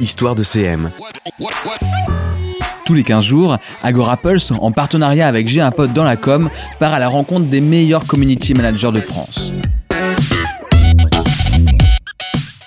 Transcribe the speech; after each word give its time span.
Histoire 0.00 0.34
de 0.34 0.42
CM. 0.42 0.90
Tous 2.84 2.94
les 2.94 3.02
15 3.02 3.24
jours, 3.24 3.58
Agora 3.82 4.16
Pulse, 4.16 4.52
en 4.52 4.72
partenariat 4.72 5.26
avec 5.26 5.48
J'ai 5.48 5.60
un 5.60 5.70
pote 5.70 5.92
dans 5.92 6.04
la 6.04 6.16
com, 6.16 6.48
part 6.78 6.94
à 6.94 6.98
la 6.98 7.08
rencontre 7.08 7.46
des 7.46 7.60
meilleurs 7.60 8.06
community 8.06 8.54
managers 8.54 8.92
de 8.92 9.00
France. 9.00 9.52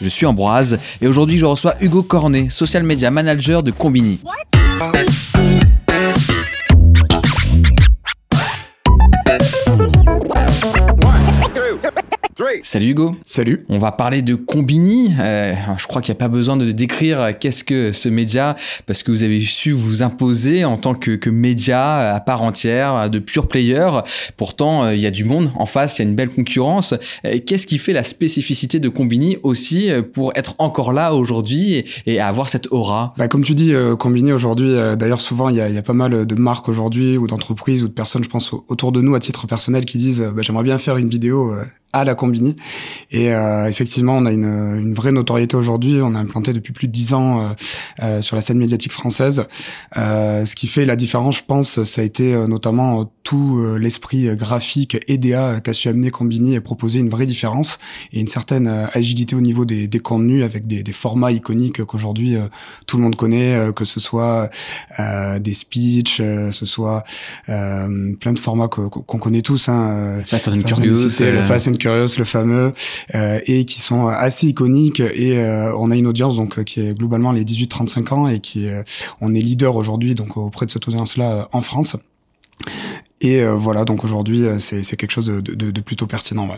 Je 0.01 0.09
suis 0.09 0.25
Ambroise 0.25 0.79
et 1.01 1.07
aujourd'hui 1.07 1.37
je 1.37 1.45
reçois 1.45 1.75
Hugo 1.79 2.03
Cornet, 2.03 2.49
social 2.49 2.83
media 2.83 3.11
manager 3.11 3.63
de 3.63 3.71
Combini. 3.71 4.19
Salut 12.63 12.89
Hugo. 12.89 13.15
Salut. 13.25 13.65
On 13.69 13.77
va 13.77 13.91
parler 13.91 14.21
de 14.21 14.35
Combini. 14.35 15.13
Euh, 15.19 15.53
je 15.77 15.85
crois 15.85 16.01
qu'il 16.01 16.11
n'y 16.11 16.17
a 16.17 16.19
pas 16.19 16.27
besoin 16.27 16.57
de 16.57 16.71
décrire 16.71 17.37
qu'est-ce 17.39 17.63
que 17.63 17.91
ce 17.91 18.09
média, 18.09 18.55
parce 18.87 19.03
que 19.03 19.11
vous 19.11 19.23
avez 19.23 19.39
su 19.41 19.71
vous 19.71 20.01
imposer 20.01 20.65
en 20.65 20.77
tant 20.77 20.95
que, 20.95 21.11
que 21.11 21.29
média 21.29 22.15
à 22.15 22.19
part 22.19 22.41
entière, 22.41 23.09
de 23.09 23.19
pure 23.19 23.47
player. 23.47 23.89
Pourtant, 24.37 24.85
euh, 24.85 24.95
il 24.95 25.01
y 25.01 25.05
a 25.05 25.11
du 25.11 25.23
monde 25.23 25.51
en 25.55 25.65
face, 25.65 25.99
il 25.99 26.03
y 26.03 26.05
a 26.05 26.09
une 26.09 26.15
belle 26.15 26.29
concurrence. 26.29 26.93
Euh, 27.25 27.39
qu'est-ce 27.45 27.67
qui 27.67 27.77
fait 27.77 27.93
la 27.93 28.03
spécificité 28.03 28.79
de 28.79 28.89
Combini 28.89 29.37
aussi 29.43 29.89
pour 30.13 30.31
être 30.35 30.55
encore 30.57 30.93
là 30.93 31.13
aujourd'hui 31.13 31.85
et, 32.05 32.19
avoir 32.19 32.49
cette 32.49 32.67
aura? 32.71 33.13
Bah, 33.17 33.27
Comme 33.27 33.43
tu 33.43 33.55
dis, 33.55 33.73
Combini 33.99 34.31
aujourd'hui, 34.31 34.75
d'ailleurs 34.97 35.21
souvent 35.21 35.49
il 35.49 35.57
y, 35.57 35.61
a, 35.61 35.69
il 35.69 35.75
y, 35.75 35.77
a, 35.77 35.83
pas 35.83 35.93
mal 35.93 36.25
de 36.25 36.35
marques 36.35 36.69
aujourd'hui 36.69 37.17
ou 37.17 37.27
d'entreprises 37.27 37.83
ou 37.83 37.87
de 37.87 37.93
personnes, 37.93 38.23
je 38.23 38.29
pense, 38.29 38.53
autour 38.53 38.91
de 38.91 39.01
nous 39.01 39.15
à 39.15 39.19
titre 39.19 39.47
personnel 39.47 39.85
qui 39.85 39.97
disent 39.97 40.21
bah, 40.35 40.41
j'aimerais 40.41 40.63
bien 40.63 40.77
faire 40.77 40.97
une 40.97 41.09
vidéo 41.09 41.53
à 41.93 42.03
la 42.05 42.15
Combini. 42.15 42.55
Et 43.11 43.33
euh, 43.33 43.67
effectivement, 43.67 44.17
on 44.17 44.25
a 44.25 44.31
une, 44.31 44.43
une 44.43 44.93
vraie 44.93 45.11
notoriété 45.11 45.55
aujourd'hui. 45.57 45.99
On 46.01 46.15
a 46.15 46.19
implanté 46.19 46.53
depuis 46.53 46.73
plus 46.73 46.87
de 46.87 46.91
dix 46.91 47.13
ans 47.13 47.41
euh, 47.41 47.43
euh 48.03 48.21
sur 48.21 48.35
la 48.35 48.41
scène 48.41 48.57
médiatique 48.57 48.91
française. 48.91 49.45
Euh, 49.97 50.45
ce 50.45 50.55
qui 50.55 50.67
fait 50.67 50.85
la 50.85 50.95
différence, 50.95 51.37
je 51.37 51.43
pense, 51.45 51.83
ça 51.83 52.01
a 52.01 52.03
été 52.03 52.33
euh, 52.33 52.47
notamment 52.47 53.11
tout 53.31 53.77
l'esprit 53.79 54.35
graphique 54.35 54.97
EDA 55.07 55.61
qu'a 55.61 55.73
su 55.73 55.87
amener 55.87 56.11
Combini 56.11 56.55
et 56.55 56.59
proposer 56.59 56.99
une 56.99 57.07
vraie 57.07 57.25
différence 57.25 57.77
et 58.11 58.19
une 58.19 58.27
certaine 58.27 58.67
agilité 58.67 59.37
au 59.37 59.41
niveau 59.41 59.63
des, 59.63 59.87
des 59.87 59.99
contenus 59.99 60.43
avec 60.43 60.67
des, 60.67 60.83
des 60.83 60.91
formats 60.91 61.31
iconiques 61.31 61.85
qu'aujourd'hui 61.85 62.35
tout 62.87 62.97
le 62.97 63.03
monde 63.03 63.15
connaît, 63.15 63.71
que 63.73 63.85
ce 63.85 64.01
soit 64.01 64.49
des 65.39 65.53
speeches, 65.53 66.17
ce 66.17 66.65
soit 66.65 67.03
plein 67.45 68.33
de 68.33 68.39
formats 68.39 68.67
qu'on 68.67 69.19
connaît 69.19 69.41
tous. 69.41 69.69
Hein, 69.69 70.21
Fast 70.25 70.47
and 70.47 70.61
Curious, 70.61 71.19
le 71.19 71.41
Fast 71.41 71.67
and 71.67 71.73
Curious, 71.73 72.17
le 72.17 72.25
fameux, 72.25 72.73
euh, 73.15 73.39
et 73.45 73.65
qui 73.65 73.79
sont 73.79 74.07
assez 74.07 74.47
iconiques. 74.47 74.99
Et 74.99 75.39
euh, 75.39 75.75
on 75.77 75.91
a 75.91 75.95
une 75.95 76.07
audience 76.07 76.35
donc 76.35 76.63
qui 76.63 76.81
est 76.81 76.97
globalement 76.97 77.31
les 77.31 77.43
18-35 77.43 78.13
ans 78.13 78.27
et 78.27 78.39
qui 78.39 78.67
on 79.19 79.33
est 79.33 79.41
leader 79.41 79.75
aujourd'hui 79.75 80.15
donc 80.15 80.37
auprès 80.37 80.65
de 80.65 80.71
cette 80.71 80.87
audience-là 80.87 81.47
en 81.51 81.61
France. 81.61 81.95
Et 83.21 83.41
euh, 83.41 83.53
voilà, 83.53 83.85
donc 83.85 84.03
aujourd'hui, 84.03 84.43
c'est 84.59 84.97
quelque 84.97 85.11
chose 85.11 85.27
de, 85.27 85.81
plutôt 85.81 86.07
pertinent. 86.07 86.49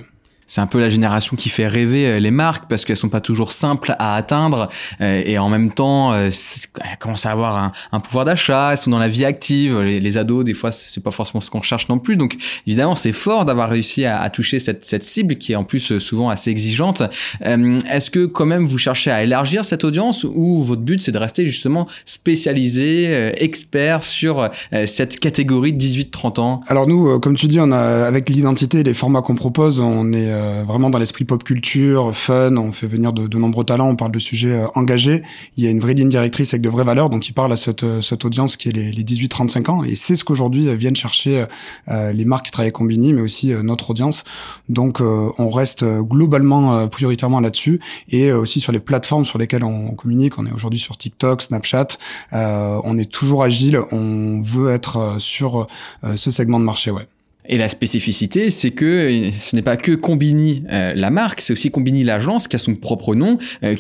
C'est 0.48 0.62
un 0.62 0.68
peu 0.68 0.80
la 0.80 0.90
génération 0.90 1.36
qui 1.36 1.50
fait 1.50 1.68
rêver 1.68 2.06
euh, 2.06 2.20
les 2.20 2.32
marques 2.32 2.66
parce 2.70 2.86
qu'elles 2.86 2.98
sont 2.98 3.10
pas 3.10 3.22
toujours 3.22 3.52
simples 3.52 3.96
à 4.00 4.16
atteindre 4.16 4.70
euh, 5.02 5.22
et 5.26 5.38
en 5.38 5.50
même 5.50 5.72
temps 5.72 6.14
euh, 6.14 6.30
elles 6.30 6.98
commencent 7.00 7.26
à 7.26 7.32
avoir 7.32 7.72
un, 7.92 8.00
pouvoir 8.00 8.26
d'achat, 8.26 8.72
elles 8.72 8.78
sont 8.78 8.92
dans 8.92 9.00
la 9.00 9.08
vie 9.08 9.26
active, 9.26 9.80
les, 9.82 10.18
ados 10.18 10.44
des 10.44 10.54
fois 10.54 10.72
c'est 10.72 11.02
pas 11.02 11.12
forcément 11.12 11.42
ce 11.42 11.50
qu'on 11.50 11.62
cherche 11.62 11.90
non 11.90 11.98
plus 11.98 12.18
donc 12.18 12.38
évidemment 12.68 12.96
c'est 12.96 13.12
fort 13.12 13.46
d'avoir 13.46 13.70
réussi 13.70 14.06
à, 14.06 14.30
toucher 14.30 14.60
cette, 14.60 14.86
cette, 14.86 15.04
cible 15.04 15.36
qui 15.36 15.54
est 15.54 15.56
en 15.56 15.64
plus 15.64 15.98
souvent 15.98 16.30
assez 16.30 16.52
exigeante. 16.52 17.02
Est-ce 17.42 18.12
que 18.12 18.26
quand 18.26 18.46
même 18.46 18.66
vous 18.66 18.78
cherchez 18.78 19.10
à 19.10 19.24
élargir 19.24 19.66
cette 19.66 19.84
audience 19.84 20.24
ou 20.24 20.62
votre 20.62 20.82
but 20.82 21.02
c'est 21.02 21.12
de 21.12 21.18
rester 21.18 21.48
justement 21.48 21.88
spécialisé, 22.06 23.34
expert 23.44 24.04
sur 24.04 24.50
cette 24.86 25.20
catégorie 25.20 25.74
de 25.74 25.84
18-30 25.84 26.40
ans? 26.40 26.62
Alors 26.68 26.88
nous 26.88 27.20
comme 27.20 27.36
tu 27.36 27.48
dis 27.48 27.60
on 27.60 27.72
a 27.72 28.06
avec 28.06 28.30
l'identité 28.30 28.82
et 28.82 28.84
les 28.84 28.94
formats 28.94 29.22
qu'on 29.22 29.36
propose 29.36 29.80
on 29.80 30.14
est 30.14 30.33
euh, 30.34 30.64
vraiment 30.66 30.90
dans 30.90 30.98
l'esprit 30.98 31.26
pop 31.26 31.44
culture, 31.44 32.16
fun. 32.16 32.56
On 32.58 32.72
fait 32.72 32.88
venir 32.88 33.14
de, 33.14 33.28
de, 33.28 33.38
nombreux 33.38 33.64
talents. 33.64 33.90
On 33.90 33.96
parle 33.96 34.12
de 34.12 34.20
sujets 34.20 34.54
euh, 34.54 34.68
engagés. 34.76 35.22
Il 35.58 35.64
y 35.64 35.68
a 35.68 35.70
une 35.70 35.80
vraie 35.80 35.94
ligne 35.94 36.10
directrice 36.10 36.54
avec 36.54 36.62
de 36.62 36.70
vraies 36.70 36.84
valeurs. 36.84 37.10
Donc, 37.10 37.28
il 37.28 37.34
parle 37.34 37.54
à 37.54 37.58
cette, 37.58 37.84
euh, 37.84 38.02
cette 38.02 38.26
audience 38.26 38.58
qui 38.58 38.70
est 38.70 38.72
les, 38.72 38.92
les 38.92 39.04
18-35 39.04 39.70
ans. 39.70 39.84
Et 39.84 39.96
c'est 39.96 40.16
ce 40.16 40.24
qu'aujourd'hui 40.24 40.76
viennent 40.76 40.96
chercher 40.96 41.46
les 41.88 42.26
marques 42.26 42.46
qui 42.46 42.52
travaillent 42.52 42.72
Combini, 42.72 43.14
mais 43.14 43.22
aussi 43.22 43.54
notre 43.64 43.92
audience. 43.92 44.24
Donc, 44.70 45.02
on 45.02 45.50
reste 45.50 45.84
globalement 45.84 46.88
prioritairement 46.88 47.40
là-dessus 47.40 47.80
et 48.10 48.32
aussi 48.32 48.60
sur 48.60 48.72
les 48.72 48.80
plateformes 48.80 49.26
sur 49.26 49.38
lesquelles 49.38 49.64
on 49.64 49.92
communique. 49.92 50.38
On 50.40 50.46
est 50.46 50.52
aujourd'hui 50.52 50.80
sur 50.80 50.98
TikTok, 50.98 51.42
Snapchat. 51.42 51.88
on 52.32 52.98
est 52.98 53.10
toujours 53.10 53.44
agile. 53.44 53.80
On 53.92 54.42
veut 54.42 54.72
être 54.72 55.16
sur 55.20 55.68
ce 56.16 56.32
segment 56.32 56.60
de 56.60 56.66
marché. 56.66 56.92
Ouais. 56.92 57.08
Et 57.48 57.58
la 57.58 57.68
spécificité, 57.68 58.50
c'est 58.50 58.72
que 58.72 59.30
ce 59.40 59.56
n'est 59.56 59.62
pas 59.62 59.76
que 59.76 59.92
Combini 59.92 60.64
euh, 60.72 60.94
la 60.96 61.10
marque, 61.10 61.42
c'est 61.42 61.52
aussi 61.52 61.72
Combini 61.72 62.04
l'agence 62.04 62.48
qui 62.48 62.56
a 62.56 62.60
son 62.60 62.76
propre 62.76 63.16
nom, 63.16 63.38
euh. 63.64 63.76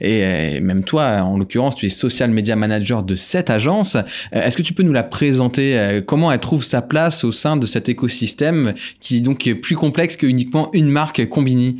Et 0.00 0.24
euh, 0.24 0.60
même 0.60 0.84
toi, 0.84 1.22
en 1.22 1.38
l'occurrence, 1.38 1.74
tu 1.74 1.86
es 1.86 1.88
social 1.88 2.30
media 2.30 2.56
manager 2.56 3.02
de 3.02 3.14
cette 3.14 3.48
agence. 3.48 3.96
Euh, 3.96 4.02
est-ce 4.32 4.56
que 4.56 4.62
tu 4.62 4.74
peux 4.74 4.82
nous 4.82 4.92
la 4.92 5.02
présenter 5.02 6.00
Comment 6.06 6.30
elle 6.30 6.40
trouve 6.40 6.64
sa 6.64 6.82
place 6.82 7.24
au 7.24 7.32
sein 7.32 7.56
de 7.56 7.66
cet 7.66 7.88
écosystème 7.88 8.74
qui 9.00 9.20
donc 9.20 9.46
est 9.46 9.54
plus 9.54 9.76
complexe 9.76 10.16
que 10.16 10.26
uniquement 10.26 10.70
une 10.72 10.88
marque 10.88 11.26
Combini? 11.28 11.76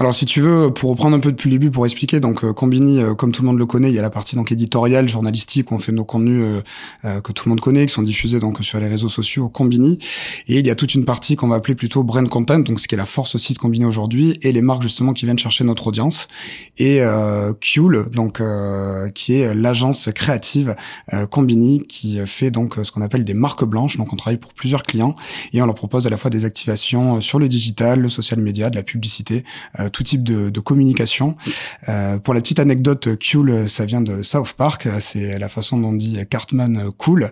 Alors 0.00 0.14
si 0.14 0.24
tu 0.24 0.40
veux, 0.40 0.72
pour 0.72 0.88
reprendre 0.88 1.14
un 1.14 1.20
peu 1.20 1.30
depuis 1.30 1.50
le 1.50 1.58
début 1.58 1.70
pour 1.70 1.84
expliquer, 1.84 2.20
donc 2.20 2.42
euh, 2.42 2.54
Combini, 2.54 3.02
euh, 3.02 3.14
comme 3.14 3.32
tout 3.32 3.42
le 3.42 3.48
monde 3.48 3.58
le 3.58 3.66
connaît, 3.66 3.90
il 3.90 3.94
y 3.94 3.98
a 3.98 4.02
la 4.02 4.08
partie 4.08 4.34
donc 4.34 4.50
éditoriale, 4.50 5.06
journalistique, 5.06 5.70
où 5.70 5.74
on 5.74 5.78
fait 5.78 5.92
nos 5.92 6.06
contenus 6.06 6.42
euh, 7.04 7.20
que 7.20 7.32
tout 7.32 7.44
le 7.44 7.50
monde 7.50 7.60
connaît, 7.60 7.84
qui 7.84 7.92
sont 7.92 8.00
diffusés 8.00 8.40
donc 8.40 8.64
sur 8.64 8.80
les 8.80 8.88
réseaux 8.88 9.10
sociaux 9.10 9.50
Combini, 9.50 9.98
et 10.48 10.58
il 10.58 10.66
y 10.66 10.70
a 10.70 10.74
toute 10.74 10.94
une 10.94 11.04
partie 11.04 11.36
qu'on 11.36 11.48
va 11.48 11.56
appeler 11.56 11.74
plutôt 11.74 12.02
brand 12.02 12.26
content, 12.30 12.60
donc 12.60 12.80
ce 12.80 12.88
qui 12.88 12.94
est 12.94 12.98
la 12.98 13.04
force 13.04 13.34
aussi 13.34 13.52
de 13.52 13.58
Combini 13.58 13.84
aujourd'hui, 13.84 14.38
et 14.40 14.52
les 14.52 14.62
marques 14.62 14.80
justement 14.80 15.12
qui 15.12 15.26
viennent 15.26 15.38
chercher 15.38 15.64
notre 15.64 15.88
audience, 15.88 16.28
et 16.78 17.02
euh, 17.02 17.52
donc 18.10 18.42
qui 19.14 19.34
est 19.34 19.54
l'agence 19.54 20.08
créative 20.14 20.74
Combini 21.30 21.82
qui 21.86 22.18
fait 22.26 22.50
donc 22.50 22.76
ce 22.82 22.90
qu'on 22.90 23.02
appelle 23.02 23.24
des 23.24 23.34
marques 23.34 23.64
blanches, 23.64 23.98
donc 23.98 24.14
on 24.14 24.16
travaille 24.16 24.38
pour 24.38 24.54
plusieurs 24.54 24.82
clients 24.82 25.14
et 25.52 25.60
on 25.60 25.66
leur 25.66 25.74
propose 25.74 26.06
à 26.06 26.10
la 26.10 26.16
fois 26.16 26.30
des 26.30 26.44
activations 26.46 27.20
sur 27.20 27.38
le 27.38 27.48
digital, 27.48 28.00
le 28.00 28.08
social 28.08 28.40
media, 28.40 28.70
de 28.70 28.76
la 28.76 28.82
publicité 28.82 29.44
tout 29.90 30.02
type 30.02 30.22
de, 30.24 30.50
de 30.50 30.60
communication. 30.60 31.36
Euh, 31.88 32.18
pour 32.18 32.34
la 32.34 32.40
petite 32.40 32.58
anecdote, 32.58 33.08
Cool, 33.30 33.68
ça 33.68 33.84
vient 33.84 34.00
de 34.00 34.22
South 34.22 34.52
Park. 34.52 34.88
C'est 35.00 35.38
la 35.38 35.48
façon 35.48 35.78
dont 35.78 35.88
on 35.88 35.92
dit 35.92 36.18
Cartman 36.28 36.90
Cool. 36.96 37.30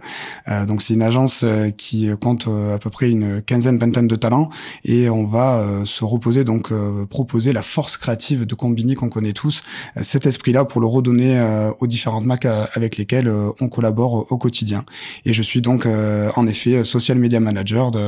Euh, 0.48 0.66
donc 0.66 0.82
c'est 0.82 0.94
une 0.94 1.02
agence 1.02 1.44
euh, 1.44 1.70
qui 1.70 2.08
compte 2.20 2.46
euh, 2.48 2.74
à 2.74 2.78
peu 2.78 2.90
près 2.90 3.10
une 3.10 3.42
quinzaine, 3.42 3.78
vingtaine 3.78 4.08
de 4.08 4.16
talents 4.16 4.48
et 4.84 5.10
on 5.10 5.24
va 5.24 5.58
euh, 5.58 5.84
se 5.84 6.04
reposer 6.04 6.44
donc 6.44 6.72
proposer 7.08 7.52
la 7.52 7.62
force 7.62 7.96
créative 7.96 8.46
de 8.46 8.54
Combini 8.54 8.94
qu'on 8.94 9.08
connaît 9.08 9.32
tous. 9.32 9.62
cet 10.02 10.26
esprit-là 10.26 10.64
pour 10.64 10.80
le 10.80 10.86
redonner 10.86 11.40
aux 11.80 11.86
différentes 11.86 12.24
marques 12.24 12.46
avec 12.74 12.96
lesquelles 12.96 13.32
on 13.60 13.68
collabore 13.68 14.30
au 14.30 14.38
quotidien. 14.38 14.84
Et 15.24 15.32
je 15.32 15.42
suis 15.42 15.60
donc 15.60 15.86
en 15.86 16.46
effet 16.46 16.84
social 16.84 17.18
media 17.18 17.40
manager 17.40 17.90
de 17.90 18.00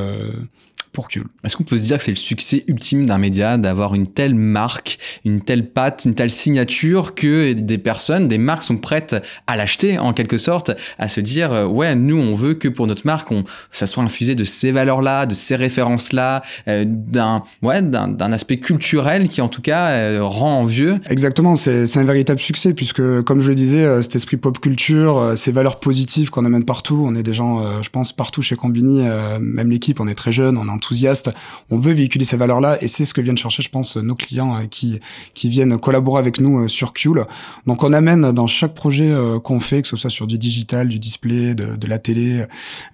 pour 0.91 1.07
Est-ce 1.43 1.55
qu'on 1.55 1.63
peut 1.63 1.77
se 1.77 1.83
dire 1.83 1.97
que 1.97 2.03
c'est 2.03 2.11
le 2.11 2.17
succès 2.17 2.65
ultime 2.67 3.05
d'un 3.05 3.17
média 3.17 3.57
d'avoir 3.57 3.95
une 3.95 4.07
telle 4.07 4.35
marque, 4.35 4.97
une 5.23 5.41
telle 5.41 5.69
patte, 5.69 6.03
une 6.05 6.15
telle 6.15 6.31
signature 6.31 7.15
que 7.15 7.53
des 7.53 7.77
personnes, 7.77 8.27
des 8.27 8.37
marques 8.37 8.63
sont 8.63 8.77
prêtes 8.77 9.15
à 9.47 9.55
l'acheter 9.55 9.99
en 9.99 10.13
quelque 10.13 10.37
sorte, 10.37 10.71
à 10.99 11.07
se 11.07 11.21
dire 11.21 11.53
euh, 11.53 11.65
ouais 11.65 11.95
nous 11.95 12.17
on 12.17 12.35
veut 12.35 12.55
que 12.55 12.67
pour 12.67 12.87
notre 12.87 13.05
marque 13.05 13.31
on 13.31 13.45
ça 13.71 13.87
soit 13.87 14.03
infusé 14.03 14.35
de 14.35 14.43
ces 14.43 14.71
valeurs 14.71 15.01
là, 15.01 15.25
de 15.25 15.33
ces 15.33 15.55
références 15.55 16.11
là, 16.11 16.41
euh, 16.67 16.83
d'un 16.85 17.41
ouais 17.61 17.81
d'un 17.81 18.33
aspect 18.33 18.59
culturel 18.59 19.29
qui 19.29 19.41
en 19.41 19.47
tout 19.47 19.61
cas 19.61 19.91
euh, 19.91 20.19
rend 20.23 20.59
envieux. 20.59 20.95
Exactement, 21.09 21.55
c'est 21.55 21.97
un 21.97 22.03
véritable 22.03 22.39
succès 22.39 22.73
puisque 22.73 23.21
comme 23.21 23.41
je 23.41 23.49
le 23.49 23.55
disais 23.55 24.03
cet 24.03 24.15
esprit 24.15 24.37
pop 24.37 24.59
culture, 24.59 25.33
ces 25.37 25.51
valeurs 25.51 25.79
positives 25.79 26.29
qu'on 26.29 26.45
amène 26.45 26.65
partout, 26.65 27.03
on 27.07 27.15
est 27.15 27.23
des 27.23 27.33
gens 27.33 27.61
je 27.81 27.89
pense 27.89 28.11
partout 28.11 28.41
chez 28.41 28.55
Combini, 28.55 29.03
même 29.39 29.69
l'équipe 29.69 29.99
on 29.99 30.07
est 30.07 30.15
très 30.15 30.31
jeune, 30.31 30.57
on 30.57 30.65
est 30.65 30.69
enthousiaste. 30.81 31.31
On 31.69 31.77
veut 31.77 31.93
véhiculer 31.93 32.25
ces 32.25 32.37
valeurs-là 32.37 32.81
et 32.81 32.87
c'est 32.87 33.05
ce 33.05 33.13
que 33.13 33.21
viennent 33.21 33.37
chercher, 33.37 33.61
je 33.61 33.69
pense, 33.69 33.97
nos 33.97 34.15
clients 34.15 34.55
euh, 34.55 34.65
qui 34.65 34.99
qui 35.33 35.49
viennent 35.49 35.77
collaborer 35.77 36.19
avec 36.19 36.39
nous 36.39 36.59
euh, 36.59 36.67
sur 36.67 36.93
Qul. 36.93 37.23
Donc 37.67 37.83
on 37.83 37.93
amène 37.93 38.31
dans 38.31 38.47
chaque 38.47 38.73
projet 38.73 39.11
euh, 39.11 39.39
qu'on 39.39 39.59
fait, 39.59 39.83
que 39.83 39.87
ce 39.87 39.97
soit 39.97 40.09
sur 40.09 40.27
du 40.27 40.37
digital, 40.37 40.87
du 40.87 40.99
display, 40.99 41.53
de, 41.53 41.75
de 41.75 41.87
la 41.87 41.99
télé, 41.99 42.45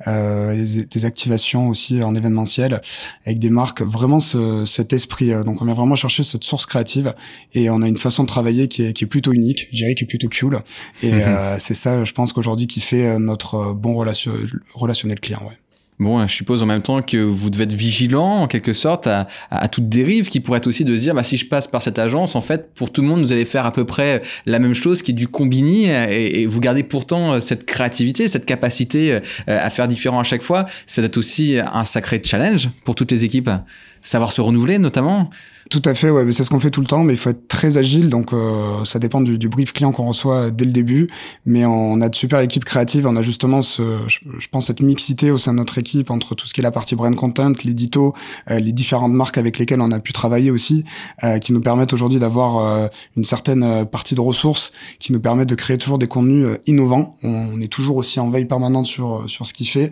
euh, 0.07 0.65
des, 0.91 1.05
activations 1.05 1.69
aussi 1.69 2.03
en 2.03 2.15
événementiel, 2.15 2.81
avec 3.25 3.39
des 3.39 3.49
marques, 3.49 3.81
vraiment 3.81 4.19
ce, 4.19 4.65
cet 4.65 4.91
esprit. 4.93 5.31
Donc 5.45 5.61
on 5.61 5.65
vient 5.65 5.73
vraiment 5.73 5.95
chercher 5.95 6.23
cette 6.23 6.43
source 6.43 6.65
créative 6.65 7.13
et 7.53 7.69
on 7.69 7.81
a 7.81 7.87
une 7.87 7.97
façon 7.97 8.23
de 8.23 8.27
travailler 8.27 8.67
qui 8.67 8.83
est, 8.83 8.93
qui 8.93 9.03
est 9.03 9.07
plutôt 9.07 9.31
unique, 9.31 9.67
je 9.71 9.77
dirais 9.77 9.95
qui 9.95 10.03
est 10.03 10.07
plutôt 10.07 10.29
cool. 10.29 10.59
Et 11.03 11.11
mhm. 11.11 11.37
c'est 11.59 11.75
ça, 11.75 12.03
je 12.03 12.11
pense 12.11 12.33
qu'aujourd'hui 12.33 12.67
qui 12.67 12.81
fait 12.81 13.17
notre 13.19 13.73
bon 13.73 13.95
relation, 13.95 14.31
relationnel 14.73 15.19
client. 15.19 15.41
Ouais. 15.47 15.57
Bon, 15.99 16.27
je 16.27 16.31
suppose 16.31 16.61
en 16.61 16.67
même 16.67 16.83
temps 16.83 17.01
que 17.01 17.17
vous 17.17 17.49
devez 17.49 17.63
être 17.63 17.73
vigilant 17.73 18.41
en 18.41 18.47
quelque 18.47 18.73
sorte 18.73 19.07
à, 19.07 19.67
toute 19.67 19.89
dérive 19.89 20.27
qui 20.27 20.39
pourrait 20.39 20.59
être 20.59 20.67
aussi 20.67 20.85
de 20.85 20.95
dire 20.95 21.15
bah, 21.15 21.23
si 21.23 21.37
je 21.37 21.45
passe 21.47 21.67
par 21.67 21.81
cette 21.81 21.97
agence, 21.97 22.35
en 22.35 22.41
fait, 22.41 22.71
pour 22.75 22.91
tout 22.91 23.01
le 23.01 23.07
monde, 23.07 23.21
vous 23.21 23.31
allez 23.31 23.45
faire 23.45 23.65
à 23.65 23.73
peu 23.73 23.83
près 23.83 24.21
la 24.45 24.59
même 24.59 24.75
chose 24.75 25.01
qui 25.01 25.11
est 25.11 25.15
du 25.15 25.27
combini 25.27 25.85
et, 25.85 26.41
et 26.41 26.45
vous 26.45 26.59
gardez 26.59 26.83
pourtant 26.83 27.41
cette 27.41 27.65
créativité, 27.65 28.27
cette 28.27 28.45
capacité 28.45 29.13
euh, 29.13 29.19
à 29.47 29.71
faire 29.71 29.87
différent 29.87 30.19
à 30.19 30.23
chaque 30.23 30.43
fois. 30.43 30.65
Ça 30.85 31.01
doit 31.01 31.07
être 31.07 31.17
aussi 31.17 31.57
un 31.57 31.83
sacré 31.83 32.21
challenge 32.23 32.69
pour 32.83 32.93
toutes 32.93 33.11
les 33.11 33.25
équipes. 33.25 33.49
Savoir 34.01 34.31
se 34.31 34.41
renouveler 34.41 34.77
notamment. 34.77 35.31
Tout 35.69 35.81
à 35.85 35.93
fait, 35.93 36.09
ouais, 36.09 36.23
mais 36.23 36.31
c'est 36.31 36.43
ce 36.43 36.49
qu'on 36.49 36.59
fait 36.59 36.69
tout 36.69 36.81
le 36.81 36.87
temps, 36.87 37.03
mais 37.03 37.13
il 37.13 37.19
faut 37.19 37.29
être 37.29 37.47
très 37.47 37.77
agile, 37.77 38.09
donc 38.09 38.31
euh, 38.31 38.85
ça 38.85 38.99
dépend 38.99 39.19
du, 39.19 39.37
du, 39.37 39.49
brief 39.49 39.73
client 39.73 39.91
qu'on 39.91 40.05
reçoit 40.05 40.49
dès 40.49 40.63
le 40.63 40.71
début. 40.71 41.09
Mais 41.45 41.65
on 41.65 41.99
a 41.99 42.07
de 42.07 42.15
super 42.15 42.39
équipes 42.39 42.63
créatives, 42.63 43.05
on 43.05 43.15
a 43.15 43.21
justement, 43.21 43.61
ce, 43.61 43.81
je, 44.07 44.47
pense, 44.49 44.67
cette 44.67 44.81
mixité 44.81 45.29
au 45.29 45.37
sein 45.37 45.51
de 45.51 45.57
notre 45.57 45.77
équipe 45.77 46.09
entre 46.09 46.35
tout 46.35 46.47
ce 46.47 46.53
qui 46.53 46.61
est 46.61 46.63
la 46.63 46.71
partie 46.71 46.95
brand 46.95 47.13
content, 47.15 47.51
l'édito, 47.65 48.13
euh, 48.49 48.59
les 48.59 48.71
différentes 48.71 49.11
marques 49.11 49.37
avec 49.37 49.57
lesquelles 49.59 49.81
on 49.81 49.91
a 49.91 49.99
pu 49.99 50.13
travailler 50.13 50.51
aussi, 50.51 50.85
euh, 51.23 51.37
qui 51.39 51.51
nous 51.51 51.61
permettent 51.61 51.93
aujourd'hui 51.93 52.19
d'avoir 52.19 52.57
euh, 52.57 52.87
une 53.17 53.25
certaine 53.25 53.85
partie 53.85 54.15
de 54.15 54.21
ressources, 54.21 54.71
qui 54.99 55.11
nous 55.11 55.19
permettent 55.19 55.49
de 55.49 55.55
créer 55.55 55.77
toujours 55.77 55.97
des 55.97 56.07
contenus 56.07 56.47
innovants. 56.65 57.11
On, 57.23 57.59
est 57.59 57.67
toujours 57.67 57.97
aussi 57.97 58.19
en 58.19 58.29
veille 58.29 58.45
permanente 58.45 58.85
sur 58.85 59.27
sur 59.27 59.47
ce 59.47 59.53
qui 59.53 59.65
fait, 59.65 59.91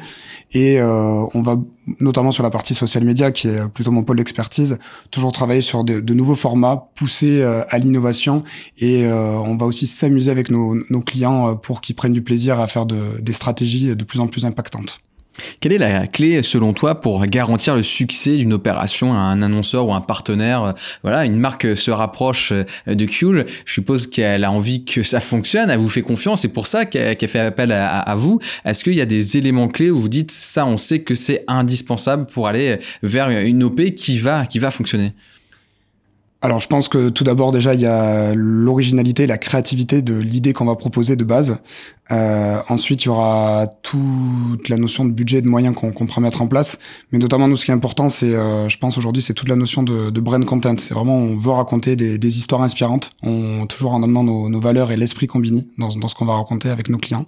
et 0.54 0.80
on 0.82 1.42
va 1.42 1.58
notamment 2.00 2.32
sur 2.32 2.44
la 2.44 2.50
partie 2.50 2.76
social 2.76 3.04
media, 3.04 3.32
qui 3.32 3.48
est 3.48 3.68
plutôt 3.70 3.92
mon 3.92 4.04
pôle 4.04 4.18
d'expertise, 4.18 4.78
toujours 5.12 5.32
travailler 5.32 5.62
sur 5.66 5.84
de, 5.84 6.14
nouveaux 6.14 6.36
formats, 6.36 6.90
pousser 6.96 7.42
euh, 7.42 7.64
à 7.70 7.78
l'innovation 7.78 8.44
et 8.78 9.06
euh, 9.06 9.38
on 9.44 9.58
va 9.58 9.66
aussi 9.66 9.88
s'amuser 9.88 10.32
avec 10.32 10.50
nos, 10.50 10.76
clients 11.06 11.50
euh, 11.50 11.54
pour 11.56 11.82
qu'ils 11.82 11.96
prennent 11.96 12.14
du 12.14 12.22
plaisir 12.22 12.60
à 12.60 12.68
faire 12.68 12.86
de, 12.86 12.96
des 13.22 13.34
stratégies 13.34 13.96
de 13.96 14.04
plus 14.04 14.20
en 14.20 14.28
plus 14.28 14.46
impactantes. 14.46 15.00
Quelle 15.60 15.74
est 15.74 15.78
la 15.78 16.08
clé 16.08 16.42
selon 16.42 16.74
toi 16.74 17.02
pour 17.02 17.26
garantir 17.26 17.76
le 17.76 17.84
succès 17.84 18.38
d'une 18.38 18.54
opération 18.54 19.14
à 19.14 19.18
un 19.18 19.42
annonceur 19.42 19.88
ou 19.88 19.94
un 19.94 20.02
partenaire? 20.02 20.76
Voilà, 21.04 21.26
une 21.26 21.36
marque 21.36 21.76
se 21.76 21.92
rapproche 21.92 22.54
de 22.88 23.06
Kuhl. 23.06 23.46
Je 23.66 23.74
suppose 23.74 24.08
qu'elle 24.08 24.44
a 24.44 24.52
envie 24.52 24.86
que 24.86 25.04
ça 25.04 25.20
fonctionne. 25.20 25.70
Elle 25.70 25.80
vous 25.80 25.90
fait 25.90 26.04
confiance. 26.04 26.42
C'est 26.42 26.48
pour 26.48 26.68
ça 26.68 26.86
qu'elle 26.86 27.28
fait 27.28 27.40
appel 27.40 27.72
à, 27.72 28.00
à 28.00 28.16
vous. 28.16 28.40
Est-ce 28.64 28.84
qu'il 28.84 28.96
y 28.96 29.02
a 29.02 29.06
des 29.06 29.38
éléments 29.38 29.68
clés 29.68 29.92
où 29.92 30.00
vous 30.00 30.10
dites 30.10 30.32
ça 30.32 30.66
On 30.66 30.78
sait 30.78 31.00
que 31.00 31.16
c'est 31.16 31.44
indispensable 31.48 32.28
pour 32.28 32.48
aller 32.48 32.80
vers 33.04 33.30
une 33.30 33.64
OP 33.64 33.82
qui 33.96 34.18
va 34.18 34.46
qui 34.46 34.60
va 34.60 34.72
fonctionner? 34.72 35.14
Alors 36.42 36.60
je 36.60 36.68
pense 36.68 36.90
que 36.90 37.10
tout 37.10 37.24
d'abord 37.24 37.52
déjà 37.52 37.74
il 37.74 37.82
y 37.82 37.88
a 37.88 38.36
l'originalité, 38.36 39.26
la 39.26 39.38
créativité 39.38 40.02
de 40.02 40.16
l'idée 40.16 40.54
qu'on 40.54 40.66
va 40.66 40.76
proposer 40.76 41.16
de 41.16 41.24
base. 41.24 41.58
Euh, 42.12 42.60
ensuite 42.70 43.04
il 43.04 43.08
y 43.08 43.10
aura 43.10 43.66
toute 43.82 44.70
la 44.70 44.78
notion 44.78 45.06
de 45.06 45.12
budget 45.12 45.38
et 45.38 45.42
de 45.42 45.48
moyens 45.48 45.74
qu'on 45.74 45.92
qu 45.92 46.06
pourra 46.06 46.22
mettre 46.22 46.44
en 46.44 46.48
place. 46.48 46.78
Mais 47.12 47.18
notamment 47.18 47.48
nous 47.48 47.58
ce 47.58 47.66
qui 47.66 47.72
est 47.72 47.74
important 47.74 48.10
c'est, 48.10 48.36
euh, 48.36 48.70
je 48.70 48.78
pense 48.78 48.98
aujourd'hui 48.98 49.24
c'est 49.24 49.34
toute 49.34 49.50
la 49.50 49.56
notion 49.56 49.82
de, 49.82 50.12
de 50.12 50.20
brand 50.20 50.46
content. 50.46 50.76
C'est 50.78 50.94
vraiment 50.94 51.18
on 51.18 51.36
veut 51.36 51.52
raconter 51.52 51.96
des, 51.96 52.20
des, 52.20 52.38
histoires 52.38 52.62
inspirantes, 52.62 53.10
on 53.24 53.66
toujours 53.66 53.94
en 53.94 54.04
amenant 54.04 54.24
nos, 54.24 54.48
nos 54.48 54.60
valeurs 54.60 54.92
et 54.92 54.98
l'esprit 54.98 55.26
combiné 55.26 55.66
dans, 55.80 55.88
dans 55.88 56.08
ce 56.08 56.14
qu'on 56.14 56.26
va 56.26 56.36
raconter 56.36 56.70
avec 56.70 56.90
nos 56.90 57.00
clients. 57.00 57.26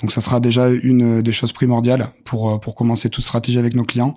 Donc 0.00 0.12
ça 0.12 0.20
sera 0.20 0.38
déjà 0.38 0.68
une 0.68 1.22
des 1.22 1.32
choses 1.32 1.52
primordiales 1.52 2.08
pour 2.24 2.60
pour 2.60 2.76
commencer 2.76 3.08
toute 3.08 3.24
stratégie 3.24 3.58
avec 3.58 3.74
nos 3.74 3.84
clients. 3.84 4.14